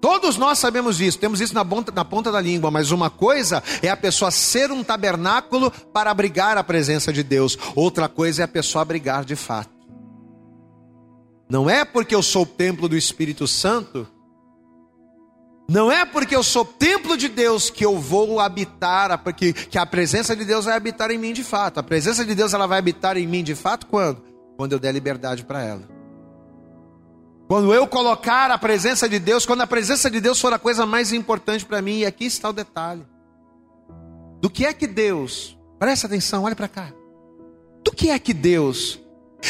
[0.02, 3.62] Todos nós sabemos isso, temos isso na ponta, na ponta da língua, mas uma coisa
[3.80, 8.44] é a pessoa ser um tabernáculo para abrigar a presença de Deus, outra coisa é
[8.44, 9.72] a pessoa abrigar de fato.
[11.48, 14.06] Não é porque eu sou o templo do Espírito Santo
[15.68, 19.86] Não é porque eu sou templo de Deus que eu vou habitar, porque que a
[19.86, 21.78] presença de Deus vai habitar em mim de fato.
[21.78, 24.22] A presença de Deus ela vai habitar em mim de fato quando?
[24.56, 25.82] Quando eu der liberdade para ela.
[27.48, 30.86] Quando eu colocar a presença de Deus, quando a presença de Deus for a coisa
[30.86, 33.06] mais importante para mim, e aqui está o detalhe.
[34.40, 36.92] Do que é que Deus, presta atenção, olha para cá.
[37.84, 38.98] Do que é que Deus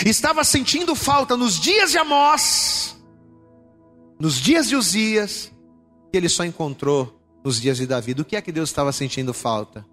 [0.04, 2.96] estava sentindo falta nos dias de Amós,
[4.18, 5.52] nos dias de Uzias,
[6.12, 8.12] que ele só encontrou nos dias de Davi.
[8.12, 9.84] Do que é que Deus estava sentindo falta?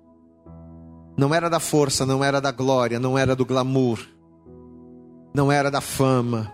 [1.17, 3.99] Não era da força, não era da glória, não era do glamour,
[5.33, 6.51] não era da fama.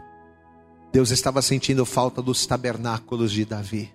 [0.93, 3.91] Deus estava sentindo falta dos tabernáculos de Davi.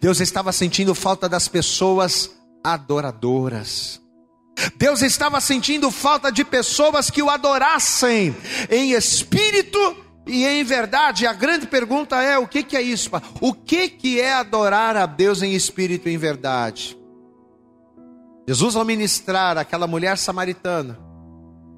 [0.00, 2.30] Deus estava sentindo falta das pessoas
[2.62, 4.00] adoradoras.
[4.76, 8.34] Deus estava sentindo falta de pessoas que o adorassem
[8.70, 13.10] em espírito e em verdade, a grande pergunta é: o que, que é isso?
[13.40, 16.96] O que, que é adorar a Deus em espírito e em verdade?
[18.46, 20.98] Jesus, ao ministrar aquela mulher samaritana,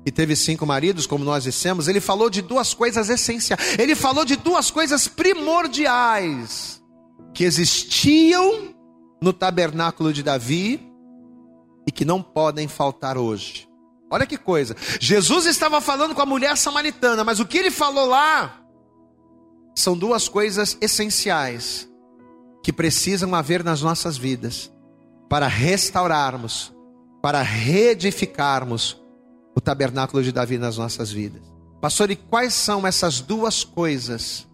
[0.04, 3.78] que teve cinco maridos, como nós dissemos, ele falou de duas coisas essenciais.
[3.78, 6.82] Ele falou de duas coisas primordiais
[7.34, 8.74] que existiam
[9.20, 10.80] no tabernáculo de Davi
[11.86, 13.68] e que não podem faltar hoje.
[14.12, 14.76] Olha que coisa.
[15.00, 18.60] Jesus estava falando com a mulher samaritana, mas o que ele falou lá
[19.74, 21.88] são duas coisas essenciais
[22.62, 24.70] que precisam haver nas nossas vidas
[25.30, 26.74] para restaurarmos,
[27.22, 29.02] para reedificarmos
[29.56, 31.40] o tabernáculo de Davi nas nossas vidas.
[31.80, 34.46] Pastor, e quais são essas duas coisas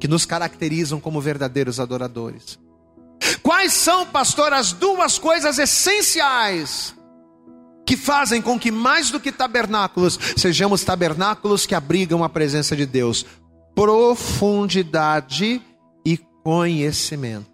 [0.00, 2.58] que nos caracterizam como verdadeiros adoradores?
[3.40, 6.98] Quais são, pastor, as duas coisas essenciais
[7.90, 12.86] que fazem com que mais do que tabernáculos, sejamos tabernáculos que abrigam a presença de
[12.86, 13.26] Deus,
[13.74, 15.60] profundidade
[16.06, 17.50] e conhecimento.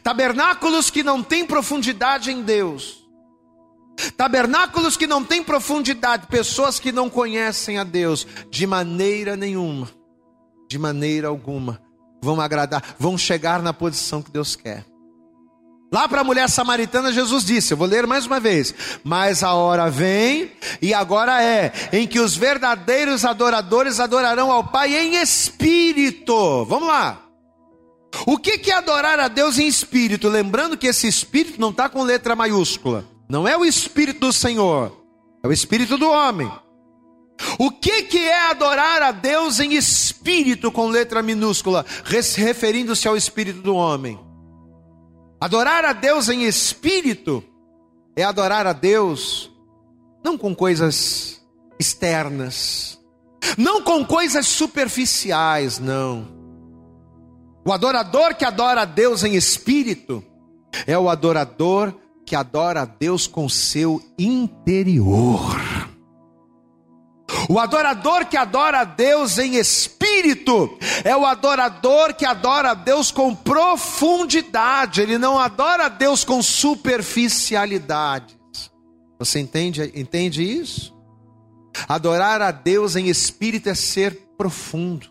[0.00, 3.04] Tabernáculos que não têm profundidade em Deus.
[4.16, 9.90] Tabernáculos que não têm profundidade, pessoas que não conhecem a Deus de maneira nenhuma,
[10.70, 11.82] de maneira alguma,
[12.22, 14.93] vão agradar, vão chegar na posição que Deus quer.
[15.94, 18.74] Lá para a mulher samaritana, Jesus disse: Eu vou ler mais uma vez.
[19.04, 20.50] Mas a hora vem,
[20.82, 26.64] e agora é, em que os verdadeiros adoradores adorarão ao Pai em espírito.
[26.64, 27.22] Vamos lá.
[28.26, 30.28] O que, que é adorar a Deus em espírito?
[30.28, 33.04] Lembrando que esse espírito não está com letra maiúscula.
[33.28, 35.00] Não é o espírito do Senhor,
[35.44, 36.50] é o espírito do homem.
[37.56, 41.86] O que, que é adorar a Deus em espírito com letra minúscula,
[42.36, 44.23] referindo-se ao espírito do homem?
[45.44, 47.44] Adorar a Deus em espírito
[48.16, 49.52] é adorar a Deus
[50.24, 51.38] não com coisas
[51.78, 52.98] externas,
[53.58, 56.26] não com coisas superficiais, não.
[57.62, 60.24] O adorador que adora a Deus em espírito
[60.86, 61.92] é o adorador
[62.24, 65.73] que adora a Deus com seu interior.
[67.48, 73.10] O adorador que adora a Deus em espírito é o adorador que adora a Deus
[73.10, 78.36] com profundidade, ele não adora a Deus com superficialidades.
[79.18, 80.94] Você entende, entende isso?
[81.88, 85.08] Adorar a Deus em espírito é ser profundo,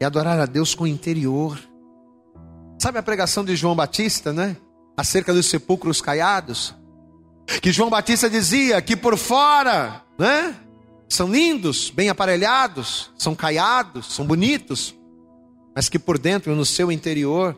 [0.00, 1.58] é adorar a Deus com interior.
[2.78, 4.56] Sabe a pregação de João Batista, né?
[4.96, 6.74] Acerca dos sepulcros caiados?
[7.62, 10.54] Que João Batista dizia que por fora, né?
[11.08, 14.94] São lindos, bem aparelhados, são caiados, são bonitos,
[15.74, 17.56] mas que por dentro, no seu interior,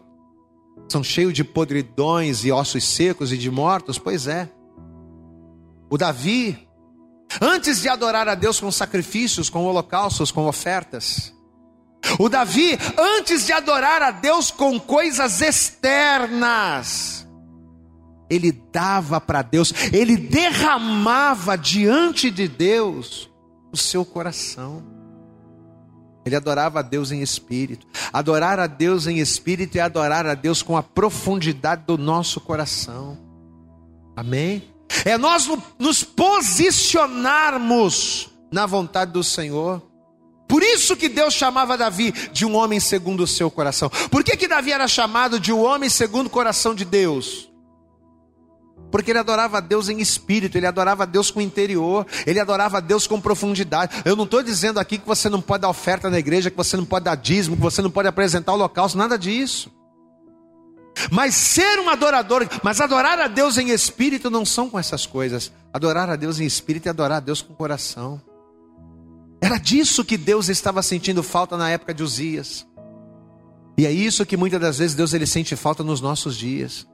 [0.88, 3.98] são cheios de podridões e ossos secos e de mortos?
[3.98, 4.48] Pois é.
[5.88, 6.68] O Davi,
[7.40, 11.34] antes de adorar a Deus com sacrifícios, com holocaustos, com ofertas,
[12.18, 17.26] o Davi, antes de adorar a Deus com coisas externas,
[18.28, 23.29] ele dava para Deus, ele derramava diante de Deus
[23.72, 24.82] o seu coração.
[26.24, 27.86] Ele adorava a Deus em espírito.
[28.12, 33.16] Adorar a Deus em espírito é adorar a Deus com a profundidade do nosso coração.
[34.14, 34.62] Amém?
[35.04, 35.48] É nós
[35.78, 39.82] nos posicionarmos na vontade do Senhor.
[40.46, 43.88] Por isso que Deus chamava Davi de um homem segundo o seu coração.
[44.10, 47.49] Por que, que Davi era chamado de um homem segundo o coração de Deus?
[48.90, 52.78] Porque ele adorava a Deus em espírito, ele adorava a Deus com interior, ele adorava
[52.78, 54.02] a Deus com profundidade.
[54.04, 56.76] Eu não estou dizendo aqui que você não pode dar oferta na igreja, que você
[56.76, 59.70] não pode dar dízimo, que você não pode apresentar o holocausto, nada disso.
[61.10, 65.52] Mas ser um adorador, mas adorar a Deus em espírito não são com essas coisas.
[65.72, 68.20] Adorar a Deus em espírito é adorar a Deus com coração.
[69.40, 72.66] Era disso que Deus estava sentindo falta na época de Uzias.
[73.78, 76.86] E é isso que muitas das vezes Deus ele sente falta nos nossos dias.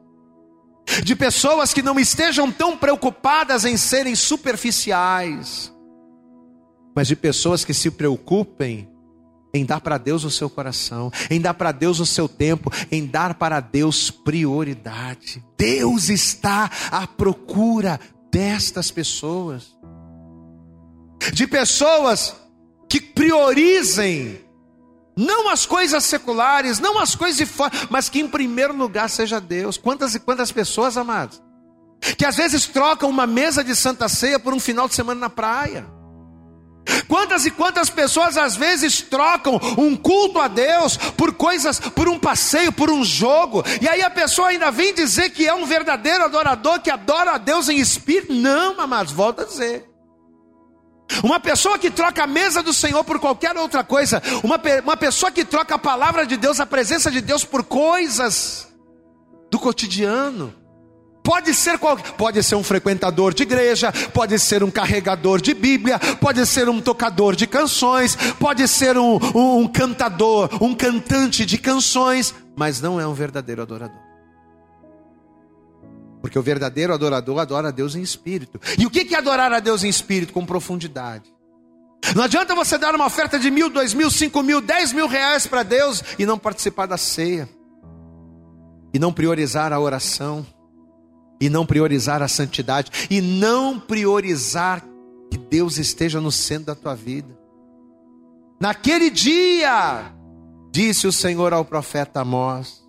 [1.03, 5.72] De pessoas que não estejam tão preocupadas em serem superficiais,
[6.95, 8.89] mas de pessoas que se preocupem
[9.53, 13.07] em dar para Deus o seu coração, em dar para Deus o seu tempo, em
[13.07, 15.45] dar para Deus prioridade.
[15.59, 17.99] Deus está à procura
[18.30, 19.76] destas pessoas,
[21.32, 22.37] de pessoas
[22.89, 24.45] que priorizem
[25.17, 29.41] não as coisas seculares, não as coisas de fora, mas que em primeiro lugar seja
[29.41, 29.79] Deus.
[29.79, 31.43] Quantas e quantas pessoas, amados,
[32.19, 35.31] que às vezes trocam uma mesa de santa ceia por um final de semana na
[35.31, 35.87] praia.
[37.09, 42.19] Quantas e quantas pessoas às vezes trocam um culto a Deus por coisas, por um
[42.19, 46.25] passeio, por um jogo, e aí a pessoa ainda vem dizer que é um verdadeiro
[46.25, 48.33] adorador, que adora a Deus em espírito.
[48.33, 49.95] Não, amados, volta a dizer.
[51.22, 55.30] Uma pessoa que troca a mesa do Senhor por qualquer outra coisa, uma, uma pessoa
[55.30, 58.68] que troca a palavra de Deus, a presença de Deus por coisas
[59.50, 60.52] do cotidiano.
[61.22, 65.98] Pode ser qual, pode ser um frequentador de igreja, pode ser um carregador de Bíblia,
[66.20, 71.59] pode ser um tocador de canções, pode ser um, um, um cantador, um cantante de
[71.59, 74.05] canções, mas não é um verdadeiro adorador.
[76.27, 78.61] Porque o verdadeiro adorador adora a Deus em espírito.
[78.77, 80.33] E o que é adorar a Deus em espírito?
[80.33, 81.33] Com profundidade.
[82.16, 85.47] Não adianta você dar uma oferta de mil, dois mil, cinco mil, dez mil reais
[85.47, 87.49] para Deus e não participar da ceia,
[88.93, 90.45] e não priorizar a oração,
[91.41, 94.83] e não priorizar a santidade, e não priorizar
[95.31, 97.39] que Deus esteja no centro da tua vida.
[98.61, 100.12] Naquele dia,
[100.72, 102.85] disse o Senhor ao profeta Amós,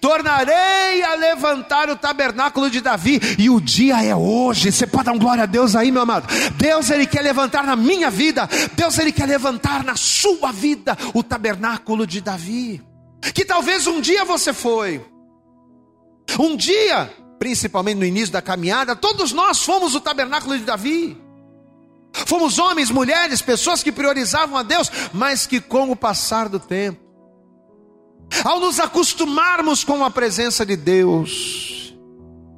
[0.00, 4.70] Tornarei a levantar o tabernáculo de Davi, e o dia é hoje.
[4.72, 6.26] Você pode dar um glória a Deus aí, meu amado.
[6.56, 11.22] Deus, Ele quer levantar na minha vida, Deus, Ele quer levantar na sua vida o
[11.22, 12.82] tabernáculo de Davi,
[13.34, 15.04] que talvez um dia você foi,
[16.38, 21.16] um dia, principalmente no início da caminhada, todos nós fomos o tabernáculo de Davi.
[22.26, 27.01] Fomos homens, mulheres, pessoas que priorizavam a Deus, mas que com o passar do tempo,
[28.44, 31.94] ao nos acostumarmos com a presença de Deus,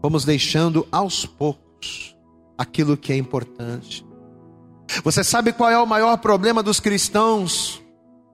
[0.03, 2.16] vamos deixando aos poucos
[2.57, 4.07] aquilo que é importante.
[5.03, 7.83] Você sabe qual é o maior problema dos cristãos?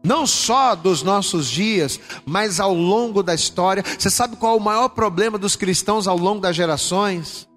[0.03, 3.85] Não só dos nossos dias, mas ao longo da história.
[3.99, 7.49] Você sabe qual é o maior problema dos cristãos ao longo das gerações?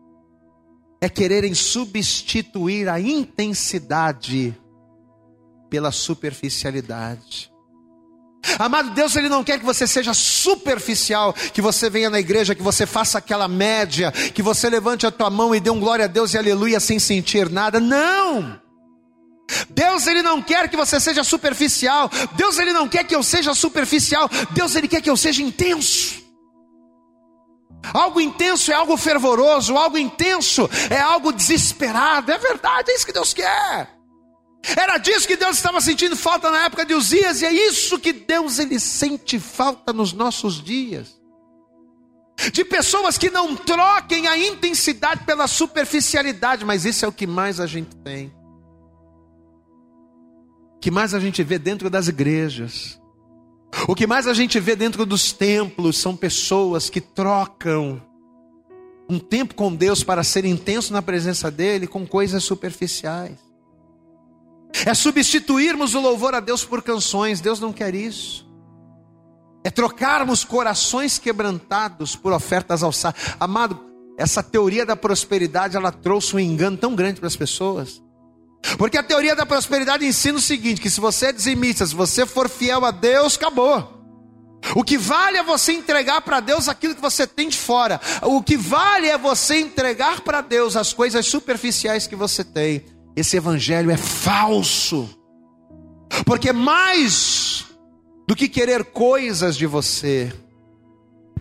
[1.00, 4.58] É quererem substituir a intensidade
[5.70, 7.53] pela superficialidade.
[8.60, 12.62] Amado Deus, Ele não quer que você seja superficial, que você venha na igreja, que
[12.62, 16.08] você faça aquela média, que você levante a tua mão e dê um glória a
[16.08, 17.80] Deus e aleluia sem sentir nada.
[17.80, 18.62] Não!
[19.70, 22.10] Deus ele não quer que você seja superficial.
[22.36, 24.30] Deus ele não quer que eu seja superficial.
[24.52, 26.24] Deus ele quer que eu seja intenso.
[27.94, 32.32] Algo intenso é algo fervoroso, algo intenso é algo desesperado.
[32.32, 33.90] É verdade, é isso que Deus quer.
[34.64, 38.14] Era disso que Deus estava sentindo falta na época de Uzias, e é isso que
[38.14, 41.22] Deus ele sente falta nos nossos dias.
[42.52, 47.60] De pessoas que não troquem a intensidade pela superficialidade, mas isso é o que mais
[47.60, 48.34] a gente tem.
[50.76, 53.00] O que mais a gente vê dentro das igrejas.
[53.88, 58.02] O que mais a gente vê dentro dos templos são pessoas que trocam
[59.10, 63.53] um tempo com Deus para ser intenso na presença dele com coisas superficiais
[64.86, 67.40] é substituirmos o louvor a Deus por canções.
[67.40, 68.46] Deus não quer isso.
[69.64, 73.22] É trocarmos corações quebrantados por ofertas alçadas.
[73.40, 73.80] Amado,
[74.18, 78.02] essa teoria da prosperidade ela trouxe um engano tão grande para as pessoas.
[78.78, 82.26] Porque a teoria da prosperidade ensina o seguinte: que se você é dizimista, se você
[82.26, 84.02] for fiel a Deus, acabou.
[84.76, 88.00] O que vale é você entregar para Deus aquilo que você tem de fora.
[88.22, 92.86] O que vale é você entregar para Deus as coisas superficiais que você tem.
[93.16, 95.10] Esse evangelho é falso.
[96.26, 97.66] Porque mais
[98.28, 100.34] do que querer coisas de você,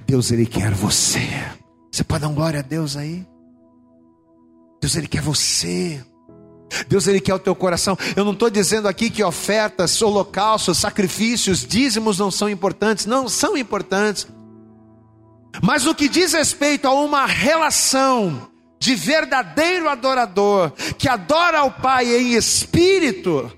[0.07, 1.29] Deus ele quer você.
[1.91, 3.27] Você pode dar um glória a Deus aí?
[4.81, 6.05] Deus ele quer você.
[6.89, 7.97] Deus ele quer o teu coração.
[8.17, 13.07] Eu não estou dizendo aqui que ofertas, holocaustos, sacrifícios, dízimos não são importantes.
[13.07, 14.27] Não são importantes.
[15.63, 18.52] Mas no que diz respeito a uma relação
[18.83, 23.49] de verdadeiro adorador, que adora ao Pai em espírito,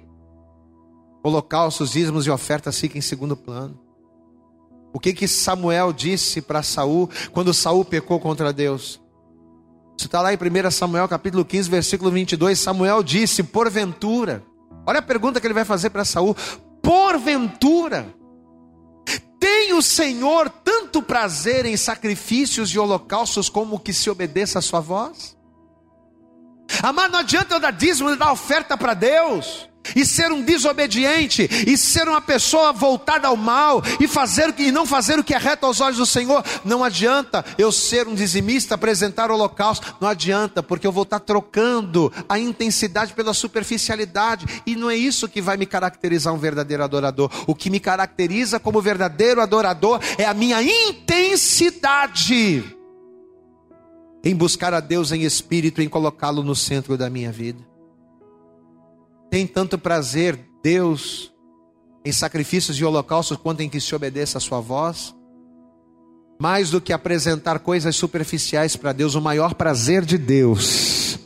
[1.22, 3.80] holocaustos, dízimos e ofertas ficam em segundo plano.
[4.92, 9.00] O que que Samuel disse para Saul quando Saul pecou contra Deus?
[9.96, 12.60] Isso está lá em 1 Samuel capítulo 15, versículo 22.
[12.60, 14.44] Samuel disse: Porventura,
[14.86, 16.36] olha a pergunta que ele vai fazer para Saul:
[16.82, 18.14] Porventura,
[19.44, 24.80] tem o Senhor tanto prazer em sacrifícios e holocaustos como que se obedeça a sua
[24.80, 25.36] voz?
[26.82, 31.48] Amado, não adianta eu dar dízimo e dar oferta para Deus e ser um desobediente,
[31.66, 35.38] e ser uma pessoa voltada ao mal, e fazer e não fazer o que é
[35.38, 40.08] reto aos olhos do Senhor, não adianta eu ser um dizimista, apresentar o holocausto, não
[40.08, 45.40] adianta, porque eu vou estar trocando a intensidade pela superficialidade, e não é isso que
[45.40, 47.30] vai me caracterizar um verdadeiro adorador.
[47.46, 52.64] O que me caracteriza como verdadeiro adorador é a minha intensidade
[54.24, 57.73] em buscar a Deus em espírito, em colocá-lo no centro da minha vida
[59.34, 61.34] tem tanto prazer, Deus,
[62.04, 65.12] em sacrifícios e holocaustos, quanto em que se obedeça a sua voz?
[66.40, 71.18] Mais do que apresentar coisas superficiais para Deus, o maior prazer de Deus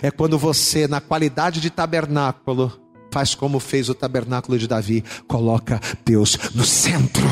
[0.00, 2.80] é quando você, na qualidade de tabernáculo,
[3.12, 7.26] faz como fez o tabernáculo de Davi, coloca Deus no centro.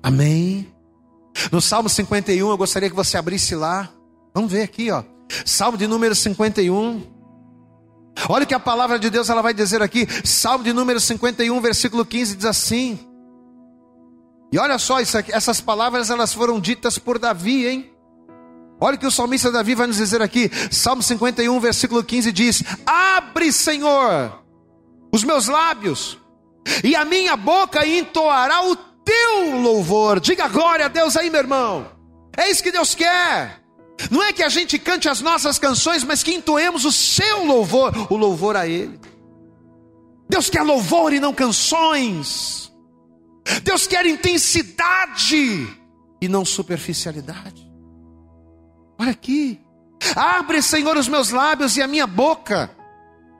[0.00, 0.68] Amém?
[1.50, 3.90] No Salmo 51, eu gostaria que você abrisse lá.
[4.32, 5.02] Vamos ver aqui, ó.
[5.44, 7.11] Salmo de número 51.
[8.28, 11.60] Olha o que a palavra de Deus ela vai dizer aqui, Salmo de número 51,
[11.60, 12.98] versículo 15 diz assim.
[14.52, 17.90] E olha só aqui, essas palavras elas foram ditas por Davi, hein?
[18.78, 22.62] Olha o que o salmista Davi vai nos dizer aqui, Salmo 51, versículo 15 diz:
[22.84, 24.42] Abre, Senhor,
[25.12, 26.18] os meus lábios,
[26.82, 30.20] e a minha boca entoará o teu louvor.
[30.20, 31.86] Diga glória a Deus aí, meu irmão.
[32.36, 33.61] É isso que Deus quer.
[34.10, 37.92] Não é que a gente cante as nossas canções, mas que entoemos o seu louvor,
[38.10, 38.98] o louvor a Ele.
[40.28, 42.72] Deus quer louvor e não canções.
[43.62, 45.68] Deus quer intensidade
[46.20, 47.70] e não superficialidade.
[48.98, 49.60] Olha aqui.
[50.16, 52.70] Abre, Senhor, os meus lábios e a minha boca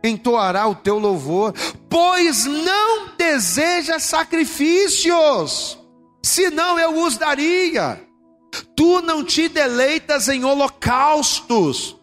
[0.05, 1.55] entoará o teu louvor,
[1.89, 5.79] pois não deseja sacrifícios,
[6.23, 8.01] senão eu os daria.
[8.77, 11.97] Tu não te deleitas em holocaustos.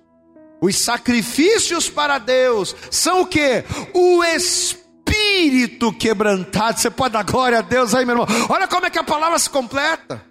[0.61, 3.63] Os sacrifícios para Deus são o que?
[3.93, 6.79] O espírito quebrantado.
[6.79, 8.27] Você pode dar glória a Deus aí, meu irmão.
[8.49, 10.25] Olha como é que a palavra se completa.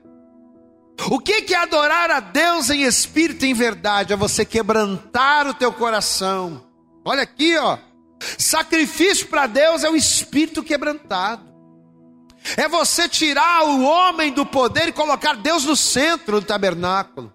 [1.10, 4.12] O que é adorar a Deus em espírito e em verdade?
[4.12, 6.64] É você quebrantar o teu coração.
[7.04, 7.78] Olha aqui, ó.
[8.36, 11.47] Sacrifício para Deus é o espírito quebrantado
[12.57, 17.32] é você tirar o homem do poder e colocar Deus no centro do tabernáculo.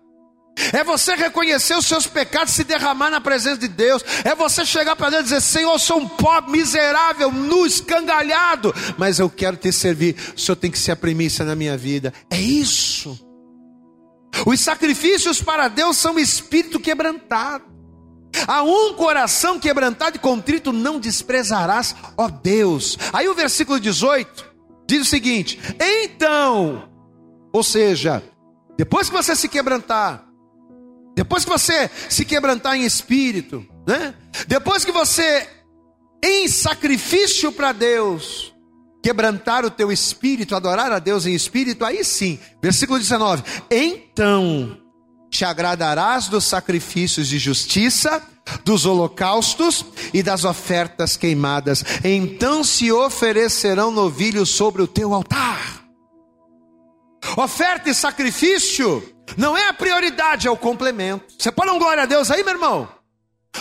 [0.71, 4.03] É você reconhecer os seus pecados, se derramar na presença de Deus.
[4.23, 8.73] É você chegar para Deus e dizer: Senhor, eu sou um pobre, miserável, nu, escangalhado,
[8.97, 10.15] mas eu quero te servir.
[10.35, 12.13] O Senhor tem que ser a primícia na minha vida.
[12.29, 13.19] É isso.
[14.45, 17.65] Os sacrifícios para Deus são espírito quebrantado.
[18.47, 22.97] A um coração quebrantado e contrito não desprezarás, ó Deus.
[23.11, 24.52] Aí o versículo 18
[24.97, 26.89] diz o seguinte: então,
[27.51, 28.23] ou seja,
[28.77, 30.25] depois que você se quebrantar,
[31.15, 34.13] depois que você se quebrantar em espírito, né?
[34.47, 35.47] Depois que você
[36.23, 38.53] em sacrifício para Deus,
[39.01, 44.82] quebrantar o teu espírito, adorar a Deus em espírito, aí sim, versículo 19: Então
[45.33, 48.21] te agradarás dos sacrifícios de justiça,
[48.63, 51.83] dos holocaustos e das ofertas queimadas.
[52.03, 55.83] Então se oferecerão novilhos sobre o teu altar.
[57.35, 59.01] Oferta e sacrifício
[59.35, 61.33] não é a prioridade, é o complemento.
[61.37, 62.87] Você pode dar um glória a Deus aí, meu irmão?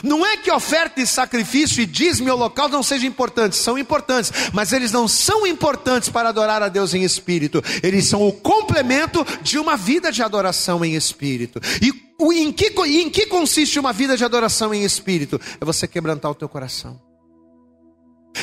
[0.02, 4.32] Não é que oferta e sacrifício e dízimo e local não sejam importantes, são importantes,
[4.52, 9.26] mas eles não são importantes para adorar a Deus em espírito, eles são o complemento
[9.42, 11.60] de uma vida de adoração em espírito.
[11.82, 11.92] E
[12.34, 15.40] em que, em que consiste uma vida de adoração em espírito?
[15.60, 17.00] É você quebrantar o teu coração.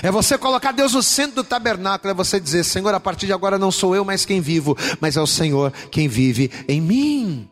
[0.03, 3.33] É você colocar Deus no centro do tabernáculo, é você dizer: Senhor, a partir de
[3.33, 7.49] agora não sou eu mais quem vivo, mas é o Senhor quem vive em mim.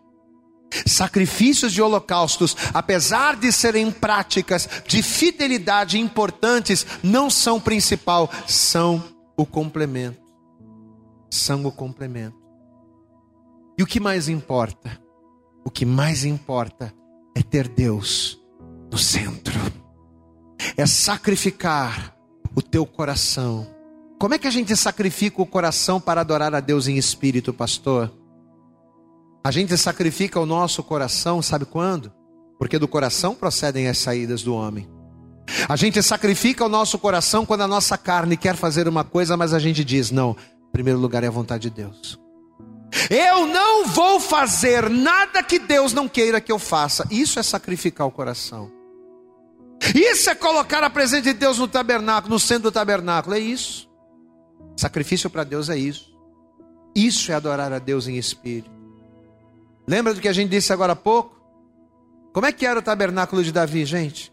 [0.86, 9.04] Sacrifícios de holocaustos, apesar de serem práticas de fidelidade importantes, não são o principal, são
[9.36, 10.22] o complemento.
[11.30, 12.38] São o complemento.
[13.78, 15.00] E o que mais importa?
[15.64, 16.94] O que mais importa
[17.36, 18.40] é ter Deus
[18.92, 19.54] no centro,
[20.76, 22.16] é sacrificar
[22.56, 23.68] o teu coração.
[24.18, 28.12] Como é que a gente sacrifica o coração para adorar a Deus em espírito, pastor?
[29.48, 32.12] A gente sacrifica o nosso coração, sabe quando?
[32.60, 34.90] Porque do coração procedem as saídas do homem.
[35.70, 39.54] A gente sacrifica o nosso coração quando a nossa carne quer fazer uma coisa, mas
[39.54, 40.36] a gente diz: não,
[40.68, 42.20] em primeiro lugar é a vontade de Deus.
[43.10, 47.08] Eu não vou fazer nada que Deus não queira que eu faça.
[47.10, 48.70] Isso é sacrificar o coração.
[49.96, 53.34] Isso é colocar a presença de Deus no tabernáculo, no centro do tabernáculo.
[53.34, 53.90] É isso.
[54.76, 56.14] Sacrifício para Deus é isso.
[56.94, 58.76] Isso é adorar a Deus em espírito.
[59.88, 61.36] Lembra do que a gente disse agora há pouco?
[62.34, 64.32] Como é que era o tabernáculo de Davi, gente?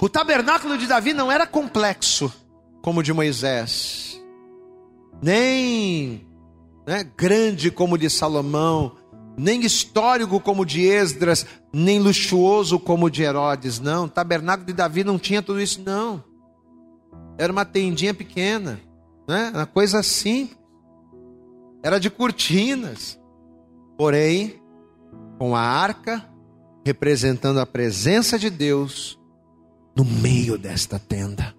[0.00, 2.32] O tabernáculo de Davi não era complexo
[2.80, 4.20] como o de Moisés,
[5.22, 6.26] nem
[6.86, 8.96] né, grande como o de Salomão,
[9.36, 14.04] nem histórico como o de Esdras, nem luxuoso como o de Herodes, não.
[14.04, 16.24] O tabernáculo de Davi não tinha tudo isso, não.
[17.36, 18.80] Era uma tendinha pequena,
[19.28, 19.50] né?
[19.54, 20.58] uma coisa simples.
[21.82, 23.19] Era de cortinas,
[24.00, 24.58] porém,
[25.38, 26.26] com a arca
[26.86, 29.20] representando a presença de Deus
[29.94, 31.54] no meio desta tenda.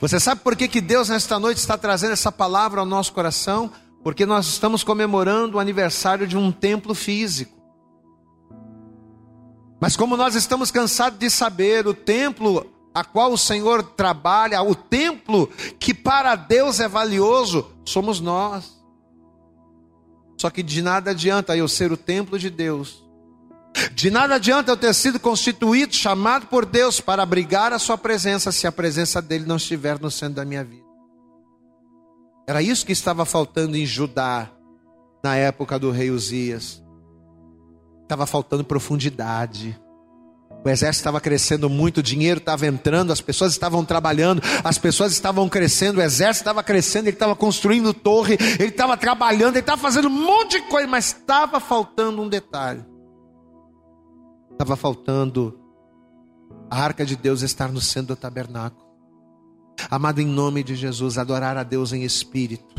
[0.00, 3.70] Você sabe por que, que Deus nesta noite está trazendo essa palavra ao nosso coração?
[4.02, 7.56] Porque nós estamos comemorando o aniversário de um templo físico.
[9.80, 14.74] Mas como nós estamos cansados de saber, o templo a qual o Senhor trabalha, o
[14.74, 18.77] templo que para Deus é valioso, somos nós.
[20.40, 23.04] Só que de nada adianta eu ser o templo de Deus.
[23.92, 28.52] De nada adianta eu ter sido constituído, chamado por Deus para abrigar a sua presença,
[28.52, 30.86] se a presença dele não estiver no centro da minha vida.
[32.46, 34.50] Era isso que estava faltando em Judá,
[35.22, 36.82] na época do rei Uzias.
[38.02, 39.78] Estava faltando profundidade.
[40.64, 45.12] O exército estava crescendo muito, o dinheiro estava entrando, as pessoas estavam trabalhando, as pessoas
[45.12, 49.80] estavam crescendo, o exército estava crescendo, ele estava construindo torre, ele estava trabalhando, ele estava
[49.80, 52.84] fazendo um monte de coisa, mas estava faltando um detalhe.
[54.52, 55.58] Estava faltando
[56.68, 58.86] a arca de Deus estar no centro do tabernáculo.
[59.88, 62.77] Amado, em nome de Jesus, adorar a Deus em espírito.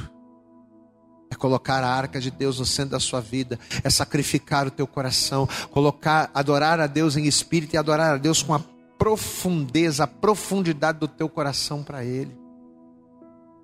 [1.31, 4.87] É colocar a arca de Deus no centro da sua vida, é sacrificar o teu
[4.87, 8.61] coração, colocar, adorar a Deus em espírito e adorar a Deus com a
[8.97, 12.37] profundeza, a profundidade do teu coração para Ele.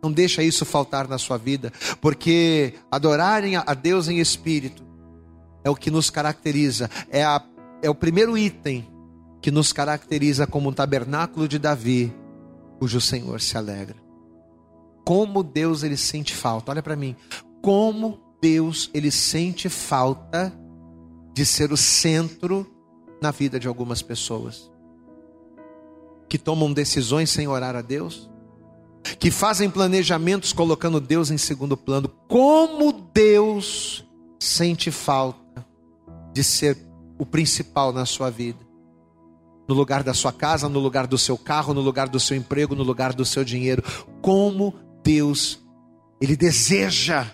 [0.02, 4.84] Não deixa isso faltar na sua vida, porque adorarem a Deus em espírito
[5.64, 7.42] é o que nos caracteriza, é, a,
[7.82, 8.88] é o primeiro item
[9.42, 12.14] que nos caracteriza como um tabernáculo de Davi
[12.80, 13.96] cujo Senhor se alegra.
[15.06, 16.72] Como Deus ele sente falta.
[16.72, 17.16] Olha para mim.
[17.66, 20.54] Como Deus ele sente falta
[21.34, 22.72] de ser o centro
[23.20, 24.72] na vida de algumas pessoas
[26.30, 28.30] que tomam decisões sem orar a Deus,
[29.18, 32.08] que fazem planejamentos colocando Deus em segundo plano.
[32.28, 34.06] Como Deus
[34.40, 35.66] sente falta
[36.34, 36.78] de ser
[37.18, 38.60] o principal na sua vida
[39.68, 42.76] no lugar da sua casa, no lugar do seu carro, no lugar do seu emprego,
[42.76, 43.84] no lugar do seu dinheiro.
[44.22, 45.60] Como Deus,
[46.22, 47.34] Ele deseja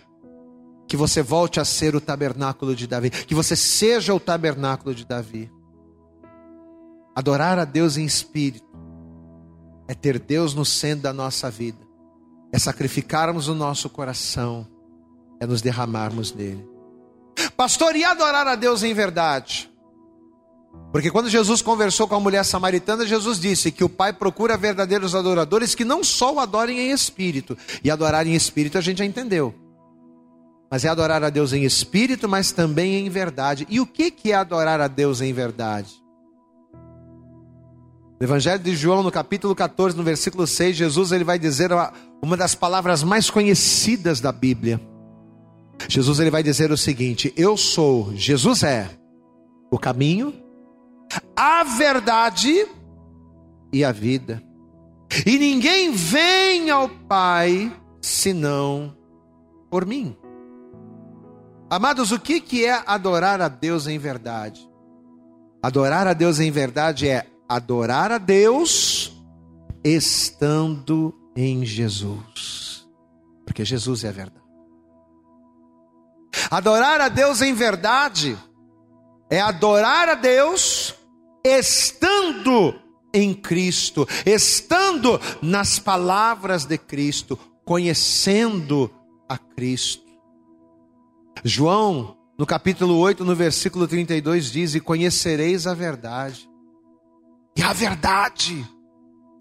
[0.92, 5.06] que você volte a ser o tabernáculo de Davi, que você seja o tabernáculo de
[5.06, 5.50] Davi.
[7.16, 8.68] Adorar a Deus em espírito
[9.88, 11.80] é ter Deus no centro da nossa vida,
[12.52, 14.68] é sacrificarmos o nosso coração,
[15.40, 16.68] é nos derramarmos nele.
[17.56, 19.72] Pastor, e adorar a Deus em verdade?
[20.92, 25.16] Porque quando Jesus conversou com a mulher samaritana, Jesus disse que o Pai procura verdadeiros
[25.16, 27.58] adoradores que não só o adorem em espírito.
[27.82, 29.56] E adorar em espírito a gente já entendeu.
[30.72, 33.68] Mas é adorar a Deus em espírito, mas também em verdade.
[33.70, 36.02] E o que é adorar a Deus em verdade?
[38.18, 41.72] No Evangelho de João, no capítulo 14, no versículo 6, Jesus ele vai dizer
[42.22, 44.80] uma das palavras mais conhecidas da Bíblia.
[45.90, 48.90] Jesus ele vai dizer o seguinte: Eu sou, Jesus é
[49.70, 50.34] o caminho,
[51.36, 52.68] a verdade
[53.74, 54.42] e a vida.
[55.26, 58.96] E ninguém vem ao Pai senão
[59.70, 60.16] por mim.
[61.72, 64.70] Amados, o que, que é adorar a Deus em verdade?
[65.64, 69.14] Adorar a Deus em verdade é adorar a Deus
[69.82, 72.86] estando em Jesus,
[73.46, 74.46] porque Jesus é a verdade.
[76.50, 78.38] Adorar a Deus em verdade
[79.30, 80.94] é adorar a Deus
[81.42, 82.76] estando
[83.14, 88.92] em Cristo, estando nas palavras de Cristo, conhecendo
[89.30, 90.11] a Cristo.
[91.44, 96.50] João, no capítulo 8, no versículo 32, diz: E conhecereis a verdade,
[97.58, 98.68] e a verdade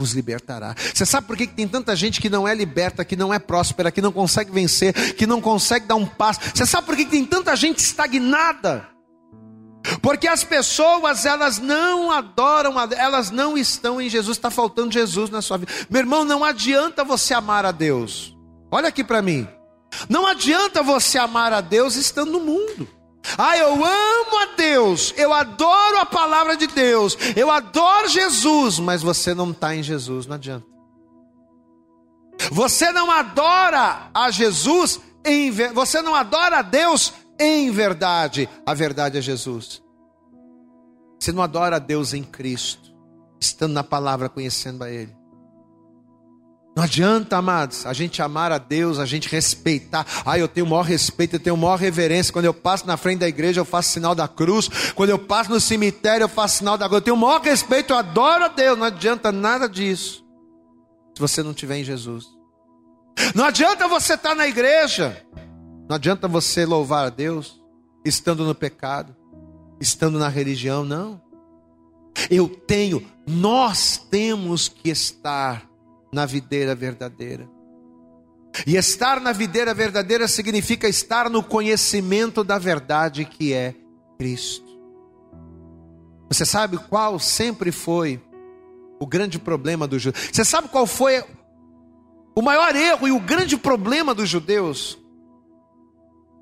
[0.00, 0.74] vos libertará.
[0.94, 3.90] Você sabe por que tem tanta gente que não é liberta, que não é próspera,
[3.90, 6.40] que não consegue vencer, que não consegue dar um passo?
[6.54, 8.88] Você sabe por que tem tanta gente estagnada?
[10.02, 15.42] Porque as pessoas, elas não adoram, elas não estão em Jesus, está faltando Jesus na
[15.42, 15.72] sua vida.
[15.88, 18.36] Meu irmão, não adianta você amar a Deus.
[18.70, 19.46] Olha aqui para mim.
[20.08, 22.88] Não adianta você amar a Deus estando no mundo.
[23.36, 29.02] Ah, eu amo a Deus, eu adoro a palavra de Deus, eu adoro Jesus, mas
[29.02, 30.66] você não está em Jesus, não adianta.
[32.50, 38.48] Você não adora a Jesus em você não adora a Deus em verdade.
[38.64, 39.82] A verdade é Jesus.
[41.18, 42.94] Você não adora a Deus em Cristo,
[43.38, 45.14] estando na palavra, conhecendo a Ele.
[46.80, 50.06] Não adianta, amados, a gente amar a Deus, a gente respeitar.
[50.24, 52.32] Ah, eu tenho o maior respeito, eu tenho a maior reverência.
[52.32, 54.70] Quando eu passo na frente da igreja, eu faço sinal da cruz.
[54.94, 57.00] Quando eu passo no cemitério, eu faço sinal da cruz.
[57.00, 58.78] Eu tenho o maior respeito, eu adoro a Deus.
[58.78, 60.24] Não adianta nada disso
[61.14, 62.24] se você não tiver em Jesus.
[63.34, 65.22] Não adianta você estar na igreja.
[65.86, 67.60] Não adianta você louvar a Deus
[68.06, 69.14] estando no pecado,
[69.78, 71.20] estando na religião, não.
[72.30, 75.69] Eu tenho, nós temos que estar
[76.12, 77.48] na videira verdadeira.
[78.66, 83.74] E estar na videira verdadeira significa estar no conhecimento da verdade que é
[84.18, 84.70] Cristo.
[86.28, 88.20] Você sabe qual sempre foi
[88.98, 90.30] o grande problema dos judeus?
[90.32, 91.24] Você sabe qual foi
[92.34, 94.98] o maior erro e o grande problema dos judeus?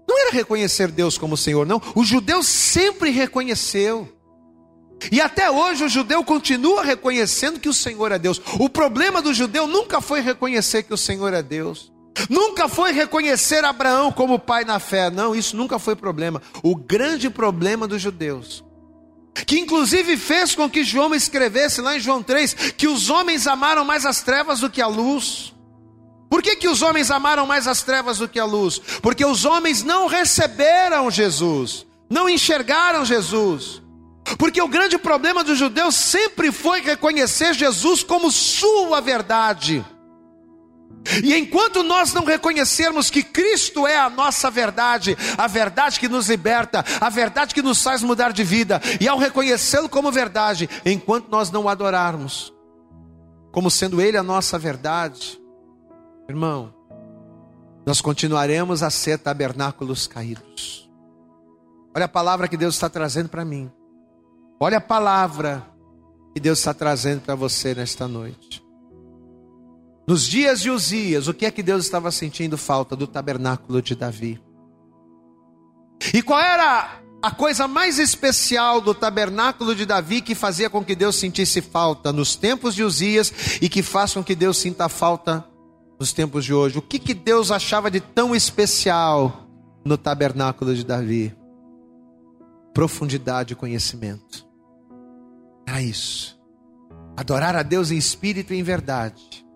[0.08, 1.80] Não era reconhecer Deus como Senhor, não.
[1.94, 4.08] O judeu sempre reconheceu.
[5.12, 8.40] E até hoje o judeu continua reconhecendo que o Senhor é Deus.
[8.58, 11.92] O problema do judeu nunca foi reconhecer que o Senhor é Deus.
[12.28, 15.10] Nunca foi reconhecer Abraão como pai na fé.
[15.10, 16.42] Não, isso nunca foi problema.
[16.62, 18.64] O grande problema dos judeus,
[19.46, 23.84] que inclusive fez com que João escrevesse lá em João 3 que os homens amaram
[23.84, 25.54] mais as trevas do que a luz.
[26.28, 28.78] Por que, que os homens amaram mais as trevas do que a luz?
[29.00, 33.82] Porque os homens não receberam Jesus, não enxergaram Jesus.
[34.36, 39.84] Porque o grande problema dos judeus sempre foi reconhecer Jesus como sua verdade.
[41.22, 46.28] E enquanto nós não reconhecermos que Cristo é a nossa verdade, a verdade que nos
[46.28, 51.28] liberta, a verdade que nos faz mudar de vida, e ao reconhecê-lo como verdade, enquanto
[51.30, 52.52] nós não o adorarmos,
[53.50, 55.40] como sendo Ele a nossa verdade,
[56.28, 56.74] irmão,
[57.86, 60.90] nós continuaremos a ser tabernáculos caídos.
[61.96, 63.70] Olha a palavra que Deus está trazendo para mim.
[64.60, 65.64] Olha a palavra
[66.34, 68.64] que Deus está trazendo para você nesta noite.
[70.06, 73.94] Nos dias de Uzias, o que é que Deus estava sentindo falta do tabernáculo de
[73.94, 74.40] Davi?
[76.14, 80.96] E qual era a coisa mais especial do tabernáculo de Davi que fazia com que
[80.96, 85.44] Deus sentisse falta nos tempos de Uzias e que faz com que Deus sinta falta
[86.00, 86.78] nos tempos de hoje?
[86.78, 89.46] O que, que Deus achava de tão especial
[89.84, 91.36] no tabernáculo de Davi?
[92.72, 94.47] Profundidade e conhecimento.
[95.68, 96.38] Era isso.
[97.14, 99.46] Adorar a Deus em espírito e em verdade.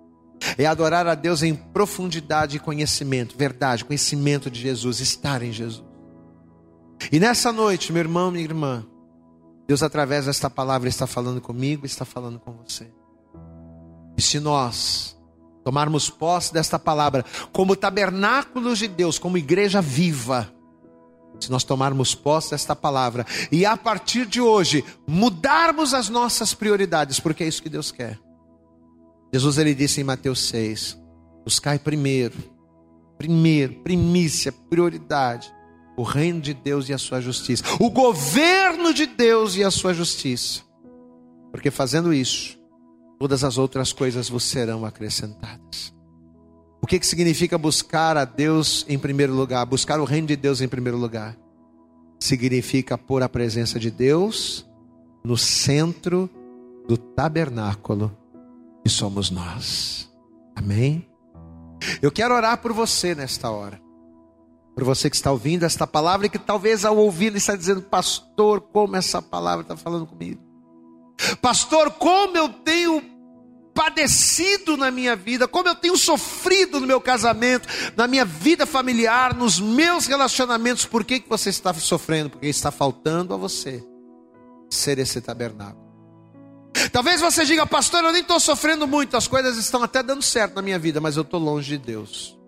[0.59, 5.87] É adorar a Deus em profundidade e conhecimento, verdade, conhecimento de Jesus, estar em Jesus.
[7.11, 8.85] E nessa noite, meu irmão, minha irmã,
[9.67, 12.93] Deus, através desta palavra, está falando comigo, está falando com você.
[14.17, 15.17] E se nós
[15.65, 20.53] tomarmos posse desta palavra como tabernáculos de Deus, como igreja viva,
[21.41, 27.19] se nós tomarmos posse desta palavra e a partir de hoje mudarmos as nossas prioridades,
[27.19, 28.19] porque é isso que Deus quer.
[29.33, 30.99] Jesus ele disse em Mateus 6:
[31.45, 32.37] buscai primeiro,
[33.19, 35.53] primeiro, primícia, prioridade,
[35.97, 39.95] o reino de Deus e a sua justiça, o governo de Deus e a sua
[39.95, 40.63] justiça.
[41.51, 42.59] Porque fazendo isso,
[43.19, 45.95] todas as outras coisas vos serão acrescentadas.
[46.83, 49.65] O que, que significa buscar a Deus em primeiro lugar?
[49.65, 51.37] Buscar o reino de Deus em primeiro lugar.
[52.19, 54.67] Significa pôr a presença de Deus
[55.25, 56.29] no centro
[56.89, 58.17] do tabernáculo
[58.83, 60.11] que somos nós.
[60.57, 61.07] Amém?
[62.01, 63.81] Eu quero orar por você nesta hora.
[64.75, 68.61] Por você que está ouvindo esta palavra e que talvez ao ouvir está dizendo, pastor,
[68.61, 70.41] como essa palavra está falando comigo.
[71.41, 73.12] Pastor, como eu tenho
[73.75, 79.35] padecido na minha vida, como eu tenho sofrido no meu casamento, na minha vida familiar,
[79.35, 80.85] nos meus relacionamentos.
[80.85, 82.31] Por que, que você está sofrendo?
[82.31, 83.85] Porque está faltando a você
[84.71, 85.83] ser esse tabernáculo.
[86.91, 90.55] Talvez você diga, pastor, eu nem estou sofrendo muito, as coisas estão até dando certo
[90.55, 92.39] na minha vida, mas eu estou longe de Deus.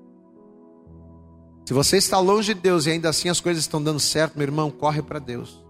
[1.67, 4.47] Se você está longe de Deus e ainda assim as coisas estão dando certo, meu
[4.47, 5.65] irmão, corre para Deus.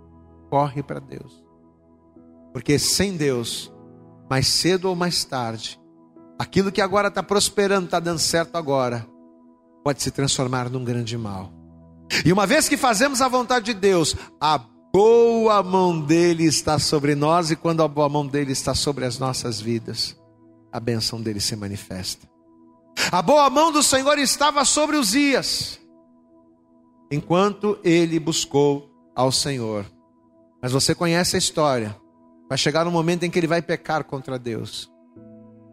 [0.51, 1.45] Corre para Deus.
[2.53, 3.73] Porque sem Deus,
[4.29, 5.81] mais cedo ou mais tarde,
[6.39, 9.07] aquilo que agora está prosperando, está dando certo agora,
[9.83, 11.53] pode se transformar num grande mal.
[12.25, 14.59] E uma vez que fazemos a vontade de Deus, a
[14.93, 19.18] boa mão dele está sobre nós, e quando a boa mão dele está sobre as
[19.18, 20.16] nossas vidas,
[20.72, 22.29] a bênção dele se manifesta.
[23.11, 25.81] A boa mão do Senhor estava sobre os dias,
[27.11, 29.85] enquanto ele buscou ao Senhor.
[30.62, 31.95] Mas você conhece a história.
[32.55, 34.89] Vai chegar um momento em que ele vai pecar contra Deus.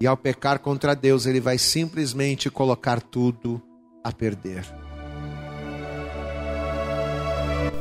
[0.02, 3.62] E ao pecar contra Deus, ele vai simplesmente colocar tudo
[4.04, 4.66] a perder.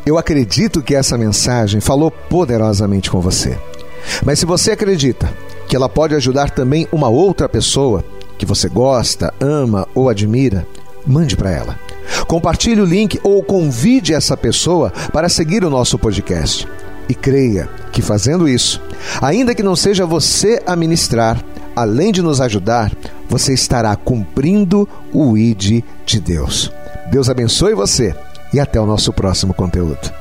[0.05, 3.59] Eu acredito que essa mensagem falou poderosamente com você.
[4.23, 5.33] Mas se você acredita
[5.67, 8.05] que ela pode ajudar também uma outra pessoa
[8.37, 10.69] que você gosta, ama ou admira,
[11.07, 11.81] mande para ela.
[12.29, 16.69] Compartilhe o link ou convide essa pessoa para seguir o nosso podcast.
[17.09, 17.67] E creia
[18.01, 18.81] que fazendo isso,
[19.21, 21.45] ainda que não seja você a ministrar,
[21.77, 22.91] além de nos ajudar,
[23.29, 26.73] você estará cumprindo o ID de Deus.
[27.11, 28.15] Deus abençoe você
[28.53, 30.20] e até o nosso próximo conteúdo.